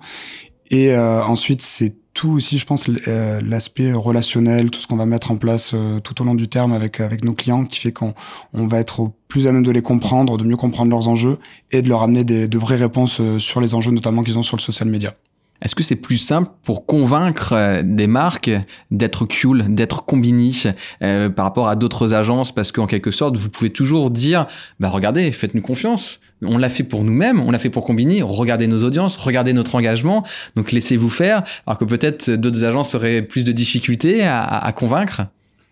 Et 0.70 0.92
euh, 0.92 1.24
ensuite 1.24 1.62
c'est 1.62 1.94
tout 2.18 2.30
aussi, 2.30 2.58
je 2.58 2.66
pense, 2.66 2.86
euh, 3.06 3.40
l'aspect 3.46 3.92
relationnel, 3.92 4.70
tout 4.70 4.80
ce 4.80 4.88
qu'on 4.88 4.96
va 4.96 5.06
mettre 5.06 5.30
en 5.30 5.36
place 5.36 5.70
euh, 5.72 6.00
tout 6.00 6.20
au 6.20 6.24
long 6.24 6.34
du 6.34 6.48
terme 6.48 6.72
avec 6.72 6.98
avec 6.98 7.24
nos 7.24 7.32
clients, 7.32 7.64
qui 7.64 7.78
fait 7.78 7.92
qu'on 7.92 8.12
on 8.52 8.66
va 8.66 8.80
être 8.80 9.12
plus 9.28 9.46
à 9.46 9.52
même 9.52 9.62
de 9.62 9.70
les 9.70 9.82
comprendre, 9.82 10.36
de 10.36 10.42
mieux 10.42 10.56
comprendre 10.56 10.90
leurs 10.90 11.06
enjeux 11.06 11.38
et 11.70 11.80
de 11.80 11.88
leur 11.88 12.02
amener 12.02 12.24
de 12.24 12.58
vraies 12.58 12.74
réponses 12.74 13.20
euh, 13.20 13.38
sur 13.38 13.60
les 13.60 13.76
enjeux, 13.76 13.92
notamment 13.92 14.24
qu'ils 14.24 14.36
ont 14.36 14.42
sur 14.42 14.56
le 14.56 14.62
social 14.62 14.88
media. 14.88 15.14
Est-ce 15.62 15.74
que 15.74 15.82
c'est 15.82 15.96
plus 15.96 16.18
simple 16.18 16.50
pour 16.62 16.86
convaincre 16.86 17.82
des 17.82 18.06
marques 18.06 18.50
d'être 18.90 19.26
cool, 19.26 19.74
d'être 19.74 20.04
combini 20.04 20.62
euh, 21.02 21.28
par 21.28 21.44
rapport 21.44 21.68
à 21.68 21.76
d'autres 21.76 22.14
agences? 22.14 22.54
Parce 22.54 22.72
qu'en 22.72 22.86
quelque 22.86 23.10
sorte, 23.10 23.36
vous 23.36 23.50
pouvez 23.50 23.70
toujours 23.70 24.10
dire, 24.10 24.46
bah 24.78 24.88
regardez, 24.88 25.32
faites-nous 25.32 25.62
confiance. 25.62 26.20
On 26.42 26.58
l'a 26.58 26.68
fait 26.68 26.84
pour 26.84 27.02
nous-mêmes, 27.02 27.40
on 27.40 27.50
l'a 27.50 27.58
fait 27.58 27.70
pour 27.70 27.84
Combini. 27.84 28.22
Regardez 28.22 28.68
nos 28.68 28.84
audiences, 28.84 29.16
regardez 29.16 29.52
notre 29.52 29.74
engagement. 29.74 30.24
Donc 30.54 30.70
laissez-vous 30.70 31.10
faire. 31.10 31.42
Alors 31.66 31.78
que 31.78 31.84
peut-être 31.84 32.30
d'autres 32.30 32.64
agences 32.64 32.94
auraient 32.94 33.22
plus 33.22 33.44
de 33.44 33.50
difficultés 33.50 34.22
à, 34.22 34.44
à 34.44 34.72
convaincre. 34.72 35.22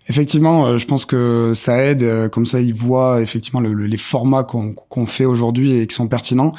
Effectivement, 0.09 0.67
euh, 0.67 0.79
je 0.79 0.87
pense 0.87 1.05
que 1.05 1.53
ça 1.55 1.83
aide. 1.83 2.03
Euh, 2.03 2.29
comme 2.29 2.47
ça, 2.47 2.61
ils 2.61 2.75
voient 2.75 3.21
effectivement 3.21 3.61
le, 3.61 3.73
les 3.73 3.97
formats 3.97 4.45
qu'on 4.45 5.07
fait 5.07 5.25
aujourd'hui 5.25 5.73
et 5.73 5.87
qui 5.87 5.97
sont 5.97 6.07
pertinents. 6.07 6.53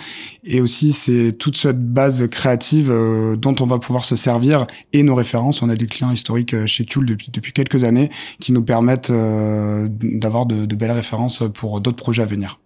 Et 0.44 0.60
aussi, 0.60 0.92
c'est 0.92 1.32
toute 1.32 1.56
cette 1.56 1.82
base 1.82 2.28
créative 2.28 2.90
euh, 2.92 3.38
dont 3.38 3.56
on 3.60 3.66
va 3.66 3.80
pouvoir 3.80 4.04
se 4.04 4.16
servir 4.16 4.68
et 4.92 5.02
nos 5.04 5.16
références. 5.16 5.62
On 5.62 5.70
a 5.70 5.76
des 5.76 5.88
clients 5.88 6.12
historiques 6.12 6.66
chez 6.66 6.86
Kuhl 6.86 7.06
depuis, 7.06 7.54
quelques 7.54 7.84
années 7.84 8.10
qui 8.40 8.52
nous 8.52 8.64
permettent 8.64 9.12
d'avoir 9.12 10.46
de 10.46 10.76
belles 10.76 10.92
références 10.92 11.44
pour 11.54 11.80
d'autres 11.80 11.98
projets 11.98 12.24
à 12.24 12.26
venir. 12.26 12.60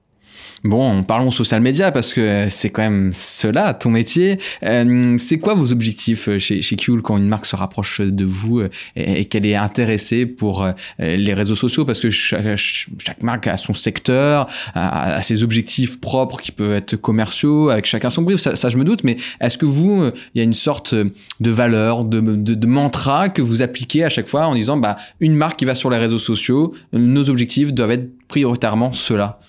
Bon, 0.63 1.01
parlons 1.01 1.31
social 1.31 1.59
media 1.59 1.91
parce 1.91 2.13
que 2.13 2.45
c'est 2.49 2.69
quand 2.69 2.83
même 2.83 3.13
cela, 3.15 3.73
ton 3.73 3.89
métier. 3.89 4.37
Euh, 4.63 5.15
c'est 5.17 5.39
quoi 5.39 5.55
vos 5.55 5.71
objectifs 5.71 6.29
euh, 6.29 6.37
chez, 6.37 6.61
chez 6.61 6.75
quand 7.03 7.17
une 7.17 7.27
marque 7.27 7.47
se 7.47 7.55
rapproche 7.55 7.99
de 7.99 8.25
vous 8.25 8.59
euh, 8.59 8.69
et, 8.95 9.25
qu'elle 9.25 9.47
est 9.47 9.55
intéressée 9.55 10.27
pour 10.27 10.67
les 10.99 11.33
réseaux 11.33 11.55
sociaux? 11.55 11.83
Parce 11.85 11.99
que 11.99 12.11
chaque, 12.11 13.23
marque 13.23 13.47
a 13.47 13.57
son 13.57 13.73
secteur, 13.73 14.47
a, 14.75 15.21
ses 15.21 15.43
objectifs 15.43 15.99
propres 15.99 16.39
qui 16.41 16.51
peuvent 16.51 16.73
être 16.73 16.95
commerciaux, 16.95 17.69
avec 17.69 17.85
chacun 17.85 18.09
son 18.09 18.21
brief, 18.21 18.39
ça, 18.39 18.55
ça 18.55 18.69
je 18.69 18.77
me 18.77 18.83
doute. 18.83 19.03
Mais 19.03 19.17
est-ce 19.39 19.57
que 19.57 19.65
vous, 19.65 20.11
il 20.35 20.37
y 20.37 20.41
a 20.41 20.43
une 20.43 20.53
sorte 20.53 20.93
de 20.93 21.51
valeur, 21.51 22.05
de, 22.05 22.19
de, 22.19 22.53
de 22.53 22.67
mantra 22.67 23.29
que 23.29 23.41
vous 23.41 23.61
appliquez 23.61 24.03
à 24.03 24.09
chaque 24.09 24.27
fois 24.27 24.45
en 24.45 24.53
disant, 24.53 24.77
bah, 24.77 24.95
une 25.19 25.35
marque 25.35 25.57
qui 25.57 25.65
va 25.65 25.75
sur 25.75 25.89
les 25.89 25.97
réseaux 25.97 26.19
sociaux, 26.19 26.73
nos 26.93 27.29
objectifs 27.29 27.73
doivent 27.73 27.91
être 27.91 28.09
prioritairement 28.27 28.93
ceux-là? 28.93 29.39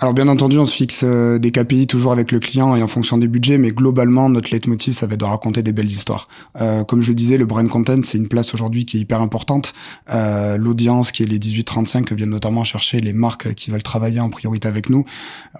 Alors 0.00 0.14
bien 0.14 0.28
entendu, 0.28 0.56
on 0.58 0.66
se 0.66 0.76
fixe 0.76 1.00
euh, 1.02 1.40
des 1.40 1.50
KPI 1.50 1.88
toujours 1.88 2.12
avec 2.12 2.30
le 2.30 2.38
client 2.38 2.76
et 2.76 2.82
en 2.84 2.86
fonction 2.86 3.18
des 3.18 3.26
budgets, 3.26 3.58
mais 3.58 3.70
globalement, 3.70 4.28
notre 4.28 4.52
leitmotiv, 4.52 4.94
ça 4.94 5.08
va 5.08 5.14
être 5.14 5.20
de 5.20 5.24
raconter 5.24 5.64
des 5.64 5.72
belles 5.72 5.90
histoires. 5.90 6.28
Euh, 6.60 6.84
comme 6.84 7.02
je 7.02 7.08
le 7.08 7.16
disais, 7.16 7.36
le 7.36 7.46
brand 7.46 7.68
content, 7.68 7.96
c'est 8.04 8.16
une 8.16 8.28
place 8.28 8.54
aujourd'hui 8.54 8.84
qui 8.84 8.98
est 8.98 9.00
hyper 9.00 9.20
importante. 9.20 9.72
Euh, 10.10 10.56
L'audience, 10.56 11.10
qui 11.10 11.24
est 11.24 11.26
les 11.26 11.40
18-35, 11.40 12.04
que 12.04 12.14
viennent 12.14 12.30
notamment 12.30 12.62
chercher 12.62 13.00
les 13.00 13.12
marques 13.12 13.54
qui 13.54 13.72
veulent 13.72 13.82
travailler 13.82 14.20
en 14.20 14.30
priorité 14.30 14.68
avec 14.68 14.88
nous. 14.88 15.04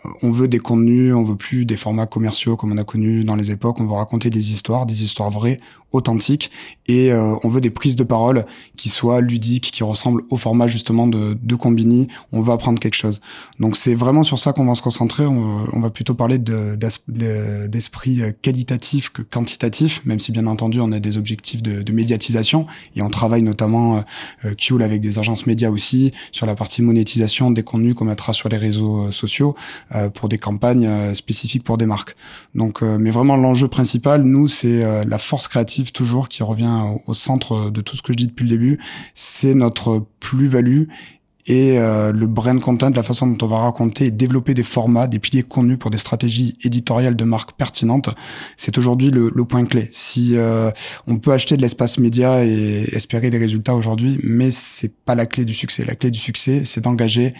Euh, 0.06 0.08
on 0.22 0.30
veut 0.30 0.46
des 0.46 0.60
contenus, 0.60 1.12
on 1.14 1.24
veut 1.24 1.36
plus 1.36 1.64
des 1.64 1.76
formats 1.76 2.06
commerciaux 2.06 2.56
comme 2.56 2.70
on 2.70 2.78
a 2.78 2.84
connu 2.84 3.24
dans 3.24 3.34
les 3.34 3.50
époques. 3.50 3.80
On 3.80 3.86
veut 3.86 3.94
raconter 3.94 4.30
des 4.30 4.52
histoires, 4.52 4.86
des 4.86 5.02
histoires 5.02 5.32
vraies, 5.32 5.58
authentiques, 5.92 6.50
et 6.86 7.12
euh, 7.12 7.34
on 7.44 7.48
veut 7.48 7.60
des 7.60 7.70
prises 7.70 7.96
de 7.96 8.04
parole 8.04 8.44
qui 8.76 8.88
soient 8.88 9.20
ludiques, 9.20 9.70
qui 9.70 9.82
ressemblent 9.82 10.22
au 10.30 10.36
format 10.36 10.66
justement 10.66 11.06
de, 11.06 11.36
de 11.40 11.54
Combini. 11.54 12.08
On 12.32 12.40
veut 12.40 12.52
apprendre 12.52 12.78
quelque 12.78 12.94
chose. 12.94 13.20
Donc 13.58 13.76
c'est 13.76 13.94
vraiment 13.94 14.22
sur 14.22 14.38
ça 14.38 14.52
qu'on 14.52 14.66
va 14.66 14.74
se 14.74 14.82
concentrer. 14.82 15.26
On, 15.26 15.80
va 15.80 15.90
plutôt 15.90 16.14
parler 16.14 16.38
d'esprit 16.38 18.16
de, 18.16 18.30
qualitatif 18.30 19.10
que 19.10 19.22
quantitatif, 19.22 20.02
même 20.04 20.20
si 20.20 20.32
bien 20.32 20.46
entendu 20.46 20.80
on 20.80 20.92
a 20.92 21.00
des 21.00 21.16
objectifs 21.16 21.62
de, 21.62 21.92
médiatisation 21.92 22.66
et 22.94 23.02
on 23.02 23.10
travaille 23.10 23.42
notamment 23.42 24.04
euh, 24.44 24.54
Qul 24.54 24.82
avec 24.82 25.00
des 25.00 25.18
agences 25.18 25.46
médias 25.46 25.70
aussi 25.70 26.12
sur 26.32 26.46
la 26.46 26.54
partie 26.54 26.82
monétisation 26.82 27.50
des 27.50 27.62
contenus 27.62 27.94
qu'on 27.94 28.04
mettra 28.04 28.32
sur 28.32 28.48
les 28.48 28.56
réseaux 28.56 29.06
euh, 29.06 29.10
sociaux 29.10 29.54
euh, 29.94 30.10
pour 30.10 30.28
des 30.28 30.38
campagnes 30.38 30.86
euh, 30.86 31.14
spécifiques 31.14 31.64
pour 31.64 31.78
des 31.78 31.86
marques. 31.86 32.14
Donc, 32.54 32.82
euh, 32.82 32.98
mais 32.98 33.10
vraiment 33.10 33.36
l'enjeu 33.36 33.68
principal, 33.68 34.22
nous, 34.22 34.48
c'est 34.48 34.84
euh, 34.84 35.04
la 35.06 35.18
force 35.18 35.48
créative 35.48 35.77
toujours 35.84 36.28
qui 36.28 36.42
revient 36.42 36.80
au 37.06 37.14
centre 37.14 37.70
de 37.70 37.80
tout 37.80 37.96
ce 37.96 38.02
que 38.02 38.12
je 38.12 38.18
dis 38.18 38.26
depuis 38.26 38.44
le 38.44 38.50
début. 38.50 38.78
C'est 39.14 39.54
notre 39.54 40.04
plus-value 40.20 40.84
et 41.48 41.78
euh, 41.78 42.12
le 42.12 42.26
brand 42.26 42.60
content, 42.60 42.90
la 42.94 43.02
façon 43.02 43.26
dont 43.26 43.46
on 43.46 43.48
va 43.48 43.58
raconter 43.60 44.06
et 44.06 44.10
développer 44.10 44.52
des 44.52 44.62
formats, 44.62 45.06
des 45.06 45.18
piliers 45.18 45.42
connus 45.42 45.78
pour 45.78 45.90
des 45.90 45.96
stratégies 45.96 46.58
éditoriales 46.62 47.16
de 47.16 47.24
marque 47.24 47.52
pertinentes, 47.52 48.10
c'est 48.58 48.76
aujourd'hui 48.76 49.10
le, 49.10 49.30
point 49.44 49.64
clé. 49.64 49.88
Si 49.92 50.32
euh, 50.36 50.70
on 51.06 51.16
peut 51.16 51.32
acheter 51.32 51.56
de 51.56 51.62
l'espace 51.62 51.98
média 51.98 52.44
et 52.44 52.84
espérer 52.92 53.30
des 53.30 53.38
résultats 53.38 53.74
aujourd'hui, 53.74 54.18
mais 54.22 54.50
c'est 54.50 54.92
pas 54.94 55.14
la 55.14 55.24
clé 55.24 55.46
du 55.46 55.54
succès. 55.54 55.84
La 55.86 55.94
clé 55.94 56.10
du 56.10 56.18
succès, 56.18 56.62
c'est 56.66 56.82
d'engager 56.82 57.32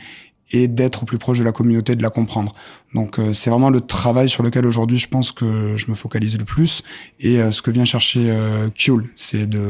et 0.51 0.69
d'être 0.69 1.03
au 1.03 1.07
plus 1.07 1.19
proche 1.19 1.39
de 1.39 1.45
la 1.45 1.53
communauté, 1.53 1.97
de 1.97 2.03
la 2.03 2.11
comprendre. 2.11 2.55
Donc 2.95 3.19
euh, 3.19 3.33
c'est 3.33 3.51
vraiment 3.51 3.71
le 3.71 3.81
travail 3.81 4.29
sur 4.29 4.43
lequel 4.43 4.67
aujourd'hui 4.67 4.99
je 4.99 5.09
pense 5.09 5.33
que 5.33 5.77
je 5.77 5.91
me 5.91 5.95
focalise 5.95 6.39
le 6.39 6.45
plus 6.45 6.83
et 7.21 7.41
euh, 7.41 7.51
ce 7.51 7.63
que 7.63 7.71
vient 7.71 7.85
chercher 7.85 8.31
euh, 8.31 8.69
c'est 9.17 9.49
de 9.49 9.67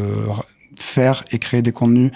faire 0.76 1.24
et 1.32 1.38
créer 1.38 1.62
des 1.62 1.72
contenus 1.72 2.12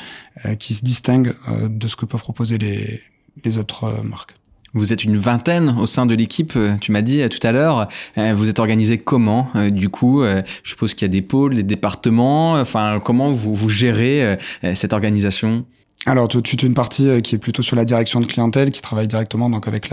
euh, 0.47 0.55
qui 0.55 0.75
se 0.75 0.85
distinguent 0.85 1.33
de 1.69 1.89
ce 1.89 1.97
que 1.97 2.07
peuvent 2.07 2.21
proposer 2.21 2.59
les, 2.59 3.59
autres 3.59 4.05
marques. 4.05 4.37
Vous 4.75 4.93
êtes 4.93 5.05
une 5.05 5.17
vingtaine 5.17 5.77
au 5.79 5.87
sein 5.87 6.07
de 6.07 6.15
l'équipe, 6.15 6.57
tu 6.81 6.93
m'as 6.93 7.03
dit 7.03 7.29
tout 7.29 7.45
à 7.47 7.53
l'heure. 7.53 7.89
Vous 8.17 8.49
êtes 8.49 8.59
organisé 8.59 8.97
comment 8.97 9.51
Du 9.71 9.91
coup, 9.91 10.23
je 10.23 10.43
suppose 10.63 10.95
qu'il 10.95 11.03
y 11.03 11.11
a 11.11 11.13
des 11.13 11.21
pôles, 11.21 11.55
des 11.55 11.63
départements. 11.63 12.55
Enfin, 12.55 13.01
comment 13.05 13.31
vous 13.33 13.69
gérez 13.69 14.39
cette 14.75 14.95
organisation? 14.95 15.67
Alors, 16.05 16.27
tu 16.27 16.39
as 16.39 16.67
une 16.67 16.75
partie 16.75 17.09
euh, 17.09 17.21
qui 17.21 17.37
est 17.37 17.39
plutôt 17.39 17.63
sur 17.63 17.77
la 17.77 17.85
direction 17.85 18.21
de 18.21 18.27
clientèle, 18.27 18.73
qui 18.73 18.83
travaille 18.83 19.07
directement 19.07 19.49
donc 19.49 19.69
avec 19.69 19.89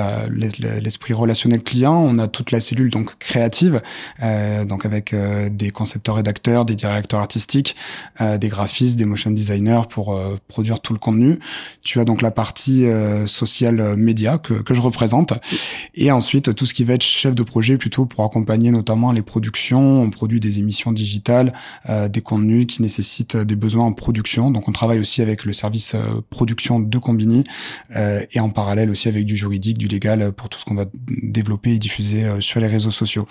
l'esprit 0.81 1.13
relationnel 1.13 1.61
client. 1.61 2.01
On 2.03 2.17
a 2.17 2.27
toute 2.27 2.49
la 2.49 2.61
cellule 2.61 2.89
donc 2.89 3.15
créative, 3.19 3.79
euh, 4.23 4.65
donc 4.65 4.87
avec 4.87 5.13
euh, 5.13 5.49
des 5.49 5.69
concepteurs 5.69 6.15
rédacteurs, 6.15 6.65
des 6.65 6.73
directeurs 6.73 7.19
artistiques, 7.19 7.75
euh, 8.21 8.39
des 8.39 8.49
graphistes, 8.49 8.95
des 8.95 9.05
motion 9.05 9.29
designers 9.29 9.83
pour 9.87 10.15
euh, 10.15 10.35
produire 10.47 10.79
tout 10.79 10.93
le 10.93 10.99
contenu. 10.99 11.37
Tu 11.83 11.99
as 11.99 12.05
donc 12.05 12.23
la 12.23 12.31
partie 12.31 12.87
sociale 13.27 13.95
média 13.95 14.39
que, 14.39 14.55
que 14.55 14.73
je 14.73 14.81
représente, 14.81 15.33
et 15.93 16.11
ensuite 16.11 16.55
tout 16.55 16.65
ce 16.65 16.73
qui 16.73 16.83
va 16.85 16.93
être 16.93 17.03
chef 17.03 17.35
de 17.35 17.43
projet 17.43 17.77
plutôt 17.77 18.07
pour 18.07 18.23
accompagner 18.23 18.71
notamment 18.71 19.11
les 19.11 19.21
productions. 19.21 20.01
On 20.01 20.09
produit 20.09 20.39
des 20.39 20.59
émissions 20.59 20.91
digitales, 20.91 21.53
des 21.87 22.21
contenus 22.21 22.65
qui 22.67 22.81
nécessitent 22.81 23.37
des 23.37 23.55
besoins 23.55 23.85
en 23.85 23.93
production. 23.93 24.51
Donc, 24.51 24.67
on 24.67 24.71
travaille 24.71 24.99
aussi 24.99 25.21
avec 25.21 25.45
le 25.45 25.53
service 25.53 25.95
euh, 25.98 25.98
production 26.29 26.79
de 26.79 26.97
Combini 26.97 27.43
euh, 27.95 28.21
et 28.31 28.39
en 28.39 28.49
parallèle 28.49 28.89
aussi 28.89 29.07
avec 29.07 29.25
du 29.25 29.35
juridique, 29.35 29.77
du 29.77 29.87
légal 29.87 30.31
pour 30.33 30.49
tout 30.49 30.59
ce 30.59 30.65
qu'on 30.65 30.75
va 30.75 30.85
développer 31.07 31.71
et 31.73 31.79
diffuser 31.79 32.25
euh, 32.25 32.41
sur 32.41 32.59
les 32.59 32.67
réseaux 32.67 32.91
sociaux. 32.91 33.27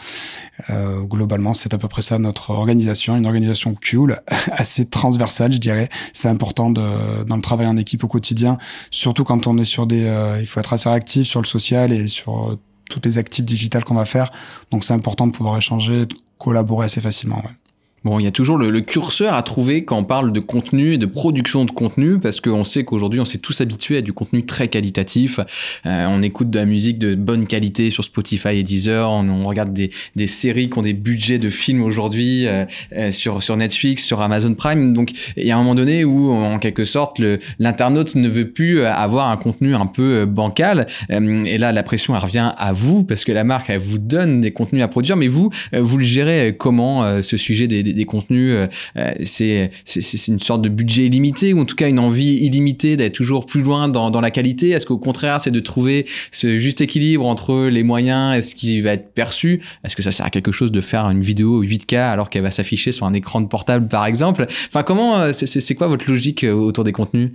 globalement, 1.05 1.55
c'est 1.55 1.75
à 1.75 1.79
peu 1.79 1.89
près 1.89 2.03
ça 2.03 2.19
notre 2.19 2.51
organisation, 2.51 3.17
une 3.17 3.27
organisation 3.27 3.75
cool, 3.75 4.21
assez 4.51 4.87
transversale, 4.87 5.53
je 5.53 5.59
dirais. 5.59 5.89
C'est 6.13 6.29
important 6.29 6.71
de, 6.71 6.83
dans 7.27 7.37
le 7.37 7.43
travail 7.43 7.67
en 7.67 7.77
équipe 7.77 8.05
au 8.05 8.09
quotidien, 8.09 8.59
surtout 8.91 9.25
quand 9.25 9.47
on 9.47 9.59
est 9.59 9.65
sur 9.65 9.87
des, 9.87 10.11
il 10.41 10.47
faut 10.47 10.61
être 10.61 10.73
assez 10.73 10.89
réactif 10.89 11.27
sur 11.27 11.41
le 11.41 11.47
social 11.47 11.93
et 11.93 12.09
sur 12.09 12.57
toutes 12.91 13.07
les 13.07 13.19
actifs 13.19 13.45
digitales 13.45 13.85
qu'on 13.85 13.95
va 13.95 14.05
faire. 14.05 14.31
Donc 14.71 14.85
c'est 14.85 14.95
important 14.95 15.27
de 15.27 15.33
pouvoir 15.33 15.57
échanger, 15.57 16.07
collaborer 16.39 16.87
assez 16.87 17.01
facilement. 17.01 17.37
Ouais. 17.37 17.68
Bon, 18.05 18.21
il 18.21 18.25
y 18.25 18.29
a 18.29 18.31
toujours 18.31 18.59
le, 18.59 18.81
curseur 18.81 19.35
à 19.35 19.43
trouver 19.43 19.85
quand 19.85 19.99
on 19.99 20.05
parle 20.05 20.33
de 20.33 20.39
contenu 20.39 20.93
et 20.93 20.99
de 20.99 21.07
production 21.07 21.65
de 21.65 21.73
contenu, 21.73 22.19
parce 22.19 22.41
qu'on 22.41 22.63
sait 22.63 22.85
qu'aujourd'hui, 22.85 23.19
on 23.19 23.25
s'est 23.25 23.39
tous 23.39 23.61
habitués 23.61 23.97
à 23.97 24.03
du 24.03 24.13
contenu 24.13 24.47
très 24.47 24.69
qualitatif. 24.69 25.41
Euh, 25.85 26.07
on 26.09 26.23
écoute 26.23 26.49
de 26.49 26.59
la 26.59 26.65
musique 26.65 26.99
de 26.99 27.17
bonne 27.17 27.45
qualité 27.45 27.91
sur 27.91 28.05
Spotify 28.05 28.51
et 28.51 28.63
Deezer. 28.63 29.11
On, 29.11 29.45
regarde 29.47 29.73
des, 29.73 29.91
des, 30.15 30.29
séries 30.29 30.71
qui 30.71 30.79
ont 30.79 30.83
des 30.83 30.93
budgets 30.93 31.39
de 31.39 31.49
films 31.49 31.83
aujourd'hui 31.83 32.47
euh, 32.47 32.67
euh, 32.93 33.11
sur 33.11 33.43
sur 33.43 33.57
Netflix, 33.57 34.05
sur 34.05 34.21
Amazon 34.21 34.55
Prime. 34.55 34.93
Donc, 34.93 35.11
il 35.37 35.47
y 35.47 35.51
a 35.51 35.57
un 35.57 35.59
moment 35.59 35.75
donné 35.75 36.05
où, 36.05 36.31
en 36.31 36.61
quelque 36.61 36.85
sorte, 36.85 37.21
l'internaute 37.59 38.15
ne 38.15 38.29
veut 38.29 38.51
plus 38.51 38.85
avoir 38.85 39.29
un 39.29 39.37
contenu 39.37 39.75
un 39.75 39.87
peu 39.87 40.25
bancal. 40.25 40.87
et 41.11 41.59
là, 41.59 41.73
la 41.73 41.83
pression 41.83 42.15
elle 42.15 42.23
revient 42.23 42.53
à 42.57 42.73
vous, 42.73 43.03
parce 43.03 43.25
que 43.25 43.33
la 43.33 43.43
marque 43.43 43.71
elle 43.71 43.81
vous 43.81 43.99
donne 43.99 44.41
des 44.41 44.53
contenus 44.53 44.85
à 44.85 44.89
produire, 44.89 45.17
mais 45.17 45.29
vous, 45.29 45.51
vous 45.73 45.99
le 45.99 46.05
gérez 46.05 46.55
comment 46.57 47.23
ce 47.23 47.37
sujet 47.37 47.67
des 47.67 47.88
des, 47.93 48.05
contenus, 48.05 48.53
euh, 48.53 48.67
euh, 48.97 49.69
c'est 49.85 50.29
une 50.29 50.41
sorte 50.41 50.63
de 50.63 50.69
budget 50.69 51.07
illimité 51.07 51.53
ou 51.53 51.61
en 51.61 51.65
tout 51.65 51.77
cas 51.77 51.89
une 51.89 51.99
envie 51.99 52.35
illimitée 52.35 52.97
d'être 52.97 53.15
toujours 53.15 53.47
plus 53.47 53.63
loin 53.63 53.89
dans, 53.89 54.11
dans 54.11 54.21
la 54.21 54.31
qualité. 54.31 54.71
Est-ce 54.71 54.87
qu'au 54.87 54.99
contraire, 54.99 55.41
c'est 55.41 55.51
de 55.51 55.61
trouver 55.61 56.07
ce 56.33 56.59
juste 56.59 56.81
équilibre 56.81 57.27
entre 57.27 57.67
les 57.67 57.83
moyens 57.83 58.37
et 58.37 58.43
ce 58.43 58.55
qui 58.55 58.81
va 58.81 58.93
être 58.93 59.13
perçu? 59.13 59.61
Est-ce 59.85 59.97
que 59.97 60.03
ça 60.03 60.13
sert 60.13 60.27
à 60.27 60.31
quelque 60.31 60.53
chose 60.53 60.73
de 60.73 60.81
faire 60.81 61.09
une 61.11 61.23
vidéo 61.23 61.63
8K 61.63 61.97
alors 61.97 62.31
qu'elle 62.31 62.43
va 62.43 62.51
s'afficher 62.51 62.93
sur 62.93 63.07
un 63.07 63.15
écran 63.15 63.41
de 63.41 63.47
portable 63.47 63.89
par 63.89 64.07
exemple? 64.07 64.47
Enfin, 64.69 64.83
comment 64.83 65.19
euh, 65.19 65.33
c'est 65.33 65.75
quoi 65.75 65.89
votre 65.89 66.09
logique 66.09 66.45
autour 66.45 66.85
des 66.85 66.93
contenus? 66.93 67.31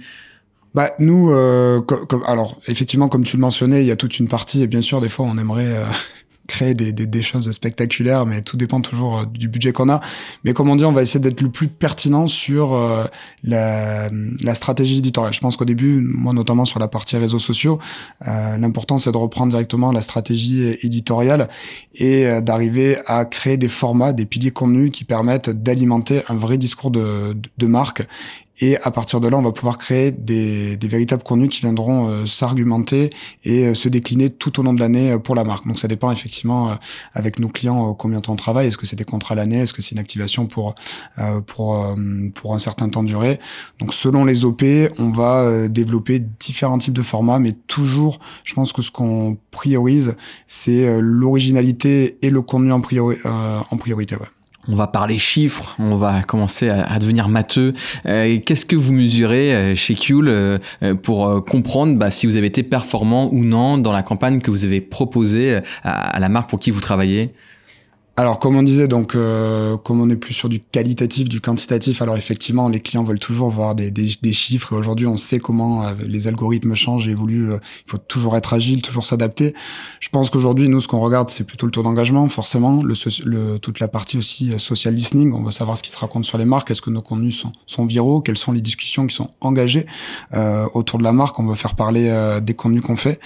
Bah 0.73 0.89
nous, 0.97 1.29
euh, 1.29 1.81
alors 2.25 2.59
effectivement, 2.67 3.07
comme 3.07 3.23
tu 3.23 3.37
le 3.37 3.41
mentionnais, 3.41 3.81
il 3.81 3.87
y 3.87 3.91
a 3.91 3.95
toute 3.95 4.17
une 4.17 4.27
partie 4.27 4.63
et 4.63 4.67
bien 4.67 4.81
sûr 4.81 5.01
des 5.01 5.09
fois 5.09 5.27
on 5.29 5.37
aimerait 5.37 5.75
créer 6.47 6.73
des, 6.73 6.91
des, 6.91 7.05
des, 7.05 7.21
choses 7.21 7.49
spectaculaires, 7.51 8.25
mais 8.25 8.41
tout 8.41 8.57
dépend 8.57 8.81
toujours 8.81 9.19
euh, 9.19 9.25
du 9.25 9.47
budget 9.47 9.71
qu'on 9.71 9.89
a. 9.89 9.99
Mais 10.43 10.53
comme 10.53 10.69
on 10.69 10.75
dit, 10.75 10.85
on 10.85 10.91
va 10.91 11.01
essayer 11.01 11.19
d'être 11.19 11.41
le 11.41 11.49
plus 11.49 11.67
pertinent 11.67 12.27
sur 12.27 12.73
euh, 12.73 13.05
la, 13.43 14.09
la, 14.41 14.55
stratégie 14.55 14.97
éditoriale. 14.97 15.33
Je 15.33 15.39
pense 15.39 15.55
qu'au 15.55 15.65
début, 15.65 16.01
moi 16.01 16.33
notamment 16.33 16.65
sur 16.65 16.79
la 16.79 16.87
partie 16.87 17.17
réseaux 17.17 17.39
sociaux, 17.39 17.79
euh, 18.27 18.57
l'important 18.57 18.97
c'est 18.97 19.11
de 19.11 19.17
reprendre 19.17 19.51
directement 19.51 19.91
la 19.91 20.01
stratégie 20.01 20.77
éditoriale 20.83 21.47
et 21.95 22.25
euh, 22.25 22.41
d'arriver 22.41 22.97
à 23.07 23.25
créer 23.25 23.57
des 23.57 23.67
formats, 23.67 24.13
des 24.13 24.25
piliers 24.25 24.51
contenus 24.51 24.91
qui 24.91 25.03
permettent 25.03 25.49
d'alimenter 25.49 26.21
un 26.29 26.35
vrai 26.35 26.57
discours 26.57 26.91
de, 26.91 27.35
de 27.57 27.65
marque 27.67 28.03
et 28.59 28.77
à 28.77 28.91
partir 28.91 29.19
de 29.19 29.27
là, 29.27 29.37
on 29.37 29.41
va 29.41 29.51
pouvoir 29.51 29.77
créer 29.77 30.11
des, 30.11 30.77
des 30.77 30.87
véritables 30.87 31.23
contenus 31.23 31.49
qui 31.49 31.61
viendront 31.61 32.07
euh, 32.07 32.25
s'argumenter 32.27 33.09
et 33.43 33.65
euh, 33.65 33.73
se 33.73 33.89
décliner 33.89 34.29
tout 34.29 34.59
au 34.59 34.63
long 34.63 34.73
de 34.73 34.79
l'année 34.79 35.11
euh, 35.11 35.17
pour 35.17 35.33
la 35.33 35.43
marque. 35.43 35.67
Donc 35.67 35.79
ça 35.79 35.87
dépend 35.87 36.11
effectivement 36.11 36.77
avec 37.13 37.39
nos 37.39 37.47
clients 37.47 37.93
combien 37.93 38.19
de 38.19 38.23
temps 38.23 38.33
on 38.33 38.37
travaille. 38.37 38.67
Est-ce 38.67 38.77
que 38.77 38.85
c'est 38.85 38.95
des 38.95 39.05
contrats 39.05 39.35
l'année? 39.35 39.61
Est-ce 39.61 39.73
que 39.73 39.81
c'est 39.81 39.91
une 39.91 39.99
activation 39.99 40.45
pour 40.45 40.75
pour 41.47 41.95
pour 42.35 42.55
un 42.55 42.59
certain 42.59 42.89
temps 42.89 43.03
duré 43.03 43.39
Donc 43.79 43.93
selon 43.93 44.25
les 44.25 44.45
OP, 44.45 44.63
on 44.99 45.09
va 45.09 45.67
développer 45.67 46.19
différents 46.19 46.77
types 46.77 46.93
de 46.93 47.01
formats, 47.01 47.39
mais 47.39 47.53
toujours, 47.67 48.19
je 48.43 48.53
pense 48.53 48.73
que 48.73 48.81
ce 48.81 48.91
qu'on 48.91 49.37
priorise, 49.51 50.15
c'est 50.47 50.99
l'originalité 51.01 52.17
et 52.21 52.29
le 52.29 52.41
contenu 52.41 52.71
en, 52.71 52.81
en 52.81 53.77
priorité. 53.77 54.15
Ouais. 54.15 54.27
On 54.69 54.75
va 54.75 54.87
parler 54.87 55.17
chiffres, 55.17 55.75
on 55.77 55.97
va 55.97 56.23
commencer 56.23 56.69
à, 56.69 56.97
devenir 56.97 57.27
matheux. 57.27 57.73
Euh, 58.05 58.39
qu'est-ce 58.45 58.65
que 58.65 58.77
vous 58.77 58.93
mesurez 58.93 59.53
euh, 59.53 59.75
chez 59.75 59.93
Kuhl 59.93 60.29
euh, 60.29 60.57
pour 61.03 61.43
comprendre 61.43 61.97
bah, 61.97 62.11
si 62.11 62.27
vous 62.27 62.37
avez 62.37 62.47
été 62.47 62.63
performant 62.63 63.29
ou 63.33 63.43
non 63.43 63.77
dans 63.77 63.91
la 63.91 64.03
campagne 64.03 64.39
que 64.39 64.51
vous 64.51 64.63
avez 64.63 64.79
proposée 64.79 65.59
à 65.83 66.17
la 66.19 66.29
marque 66.29 66.49
pour 66.49 66.59
qui 66.59 66.71
vous 66.71 66.79
travaillez? 66.79 67.33
Alors, 68.15 68.37
comme 68.37 68.55
on 68.55 68.61
disait, 68.61 68.87
donc, 68.87 69.15
euh, 69.15 69.75
comme 69.75 69.99
on 69.99 70.07
est 70.07 70.15
plus 70.15 70.35
sur 70.35 70.47
du 70.47 70.59
qualitatif, 70.59 71.29
du 71.29 71.41
quantitatif, 71.41 71.99
alors 71.99 72.15
effectivement, 72.15 72.69
les 72.69 72.79
clients 72.79 73.03
veulent 73.03 73.17
toujours 73.17 73.49
voir 73.49 73.73
des, 73.73 73.89
des, 73.89 74.33
chiffres. 74.33 74.75
Aujourd'hui, 74.75 75.07
on 75.07 75.17
sait 75.17 75.39
comment 75.39 75.83
euh, 75.83 75.93
les 76.05 76.27
algorithmes 76.27 76.75
changent 76.75 77.07
et 77.07 77.11
évoluent. 77.11 77.53
Euh, 77.53 77.57
il 77.87 77.89
faut 77.89 77.97
toujours 77.97 78.37
être 78.37 78.53
agile, 78.53 78.83
toujours 78.83 79.07
s'adapter. 79.07 79.55
Je 79.99 80.09
pense 80.09 80.29
qu'aujourd'hui, 80.29 80.69
nous, 80.69 80.79
ce 80.79 80.87
qu'on 80.87 80.99
regarde, 80.99 81.31
c'est 81.31 81.43
plutôt 81.43 81.65
le 81.65 81.71
taux 81.71 81.81
d'engagement, 81.81 82.29
forcément, 82.29 82.83
toute 83.59 83.79
la 83.79 83.87
partie 83.87 84.19
aussi 84.19 84.59
social 84.59 84.93
listening. 84.93 85.33
On 85.33 85.41
va 85.41 85.51
savoir 85.51 85.75
ce 85.75 85.81
qui 85.81 85.89
se 85.89 85.97
raconte 85.97 86.25
sur 86.25 86.37
les 86.37 86.45
marques. 86.45 86.69
Est-ce 86.69 86.83
que 86.83 86.91
nos 86.91 87.01
contenus 87.01 87.39
sont, 87.39 87.51
sont 87.65 87.87
viraux 87.87 88.21
Quelles 88.21 88.37
sont 88.37 88.51
les 88.51 88.61
discussions 88.61 89.07
qui 89.07 89.15
sont 89.15 89.31
engagées 89.41 89.87
autour 90.75 90.99
de 90.99 91.03
la 91.03 91.13
marque 91.13 91.39
On 91.39 91.45
va 91.45 91.55
faire 91.55 91.73
parler 91.73 92.15
des 92.43 92.53
contenus 92.53 92.81
qu'on 92.81 92.95
fait. 92.95 93.19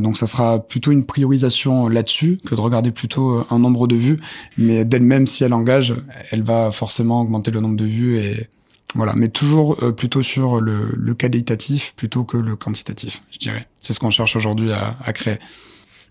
donc, 0.00 0.16
ça 0.16 0.26
sera 0.26 0.58
plutôt 0.58 0.90
une 0.90 1.06
priorisation 1.06 1.86
là-dessus 1.86 2.40
que 2.44 2.56
de 2.56 2.60
regarder 2.60 2.90
plutôt 2.90 3.44
un 3.50 3.58
nombre 3.60 3.86
de 3.86 3.94
vues 3.94 4.07
mais 4.56 4.84
d'elle-même, 4.84 5.26
si 5.26 5.44
elle 5.44 5.52
engage, 5.52 5.94
elle 6.30 6.42
va 6.42 6.72
forcément 6.72 7.20
augmenter 7.20 7.50
le 7.50 7.60
nombre 7.60 7.76
de 7.76 7.84
vues 7.84 8.16
et 8.18 8.48
voilà. 8.94 9.14
Mais 9.16 9.28
toujours 9.28 9.82
euh, 9.82 9.92
plutôt 9.92 10.22
sur 10.22 10.60
le, 10.60 11.14
qualitatif 11.14 11.94
plutôt 11.96 12.24
que 12.24 12.36
le 12.36 12.56
quantitatif, 12.56 13.22
je 13.30 13.38
dirais. 13.38 13.66
C'est 13.80 13.92
ce 13.92 14.00
qu'on 14.00 14.10
cherche 14.10 14.36
aujourd'hui 14.36 14.70
à, 14.72 15.12
créer. 15.12 15.38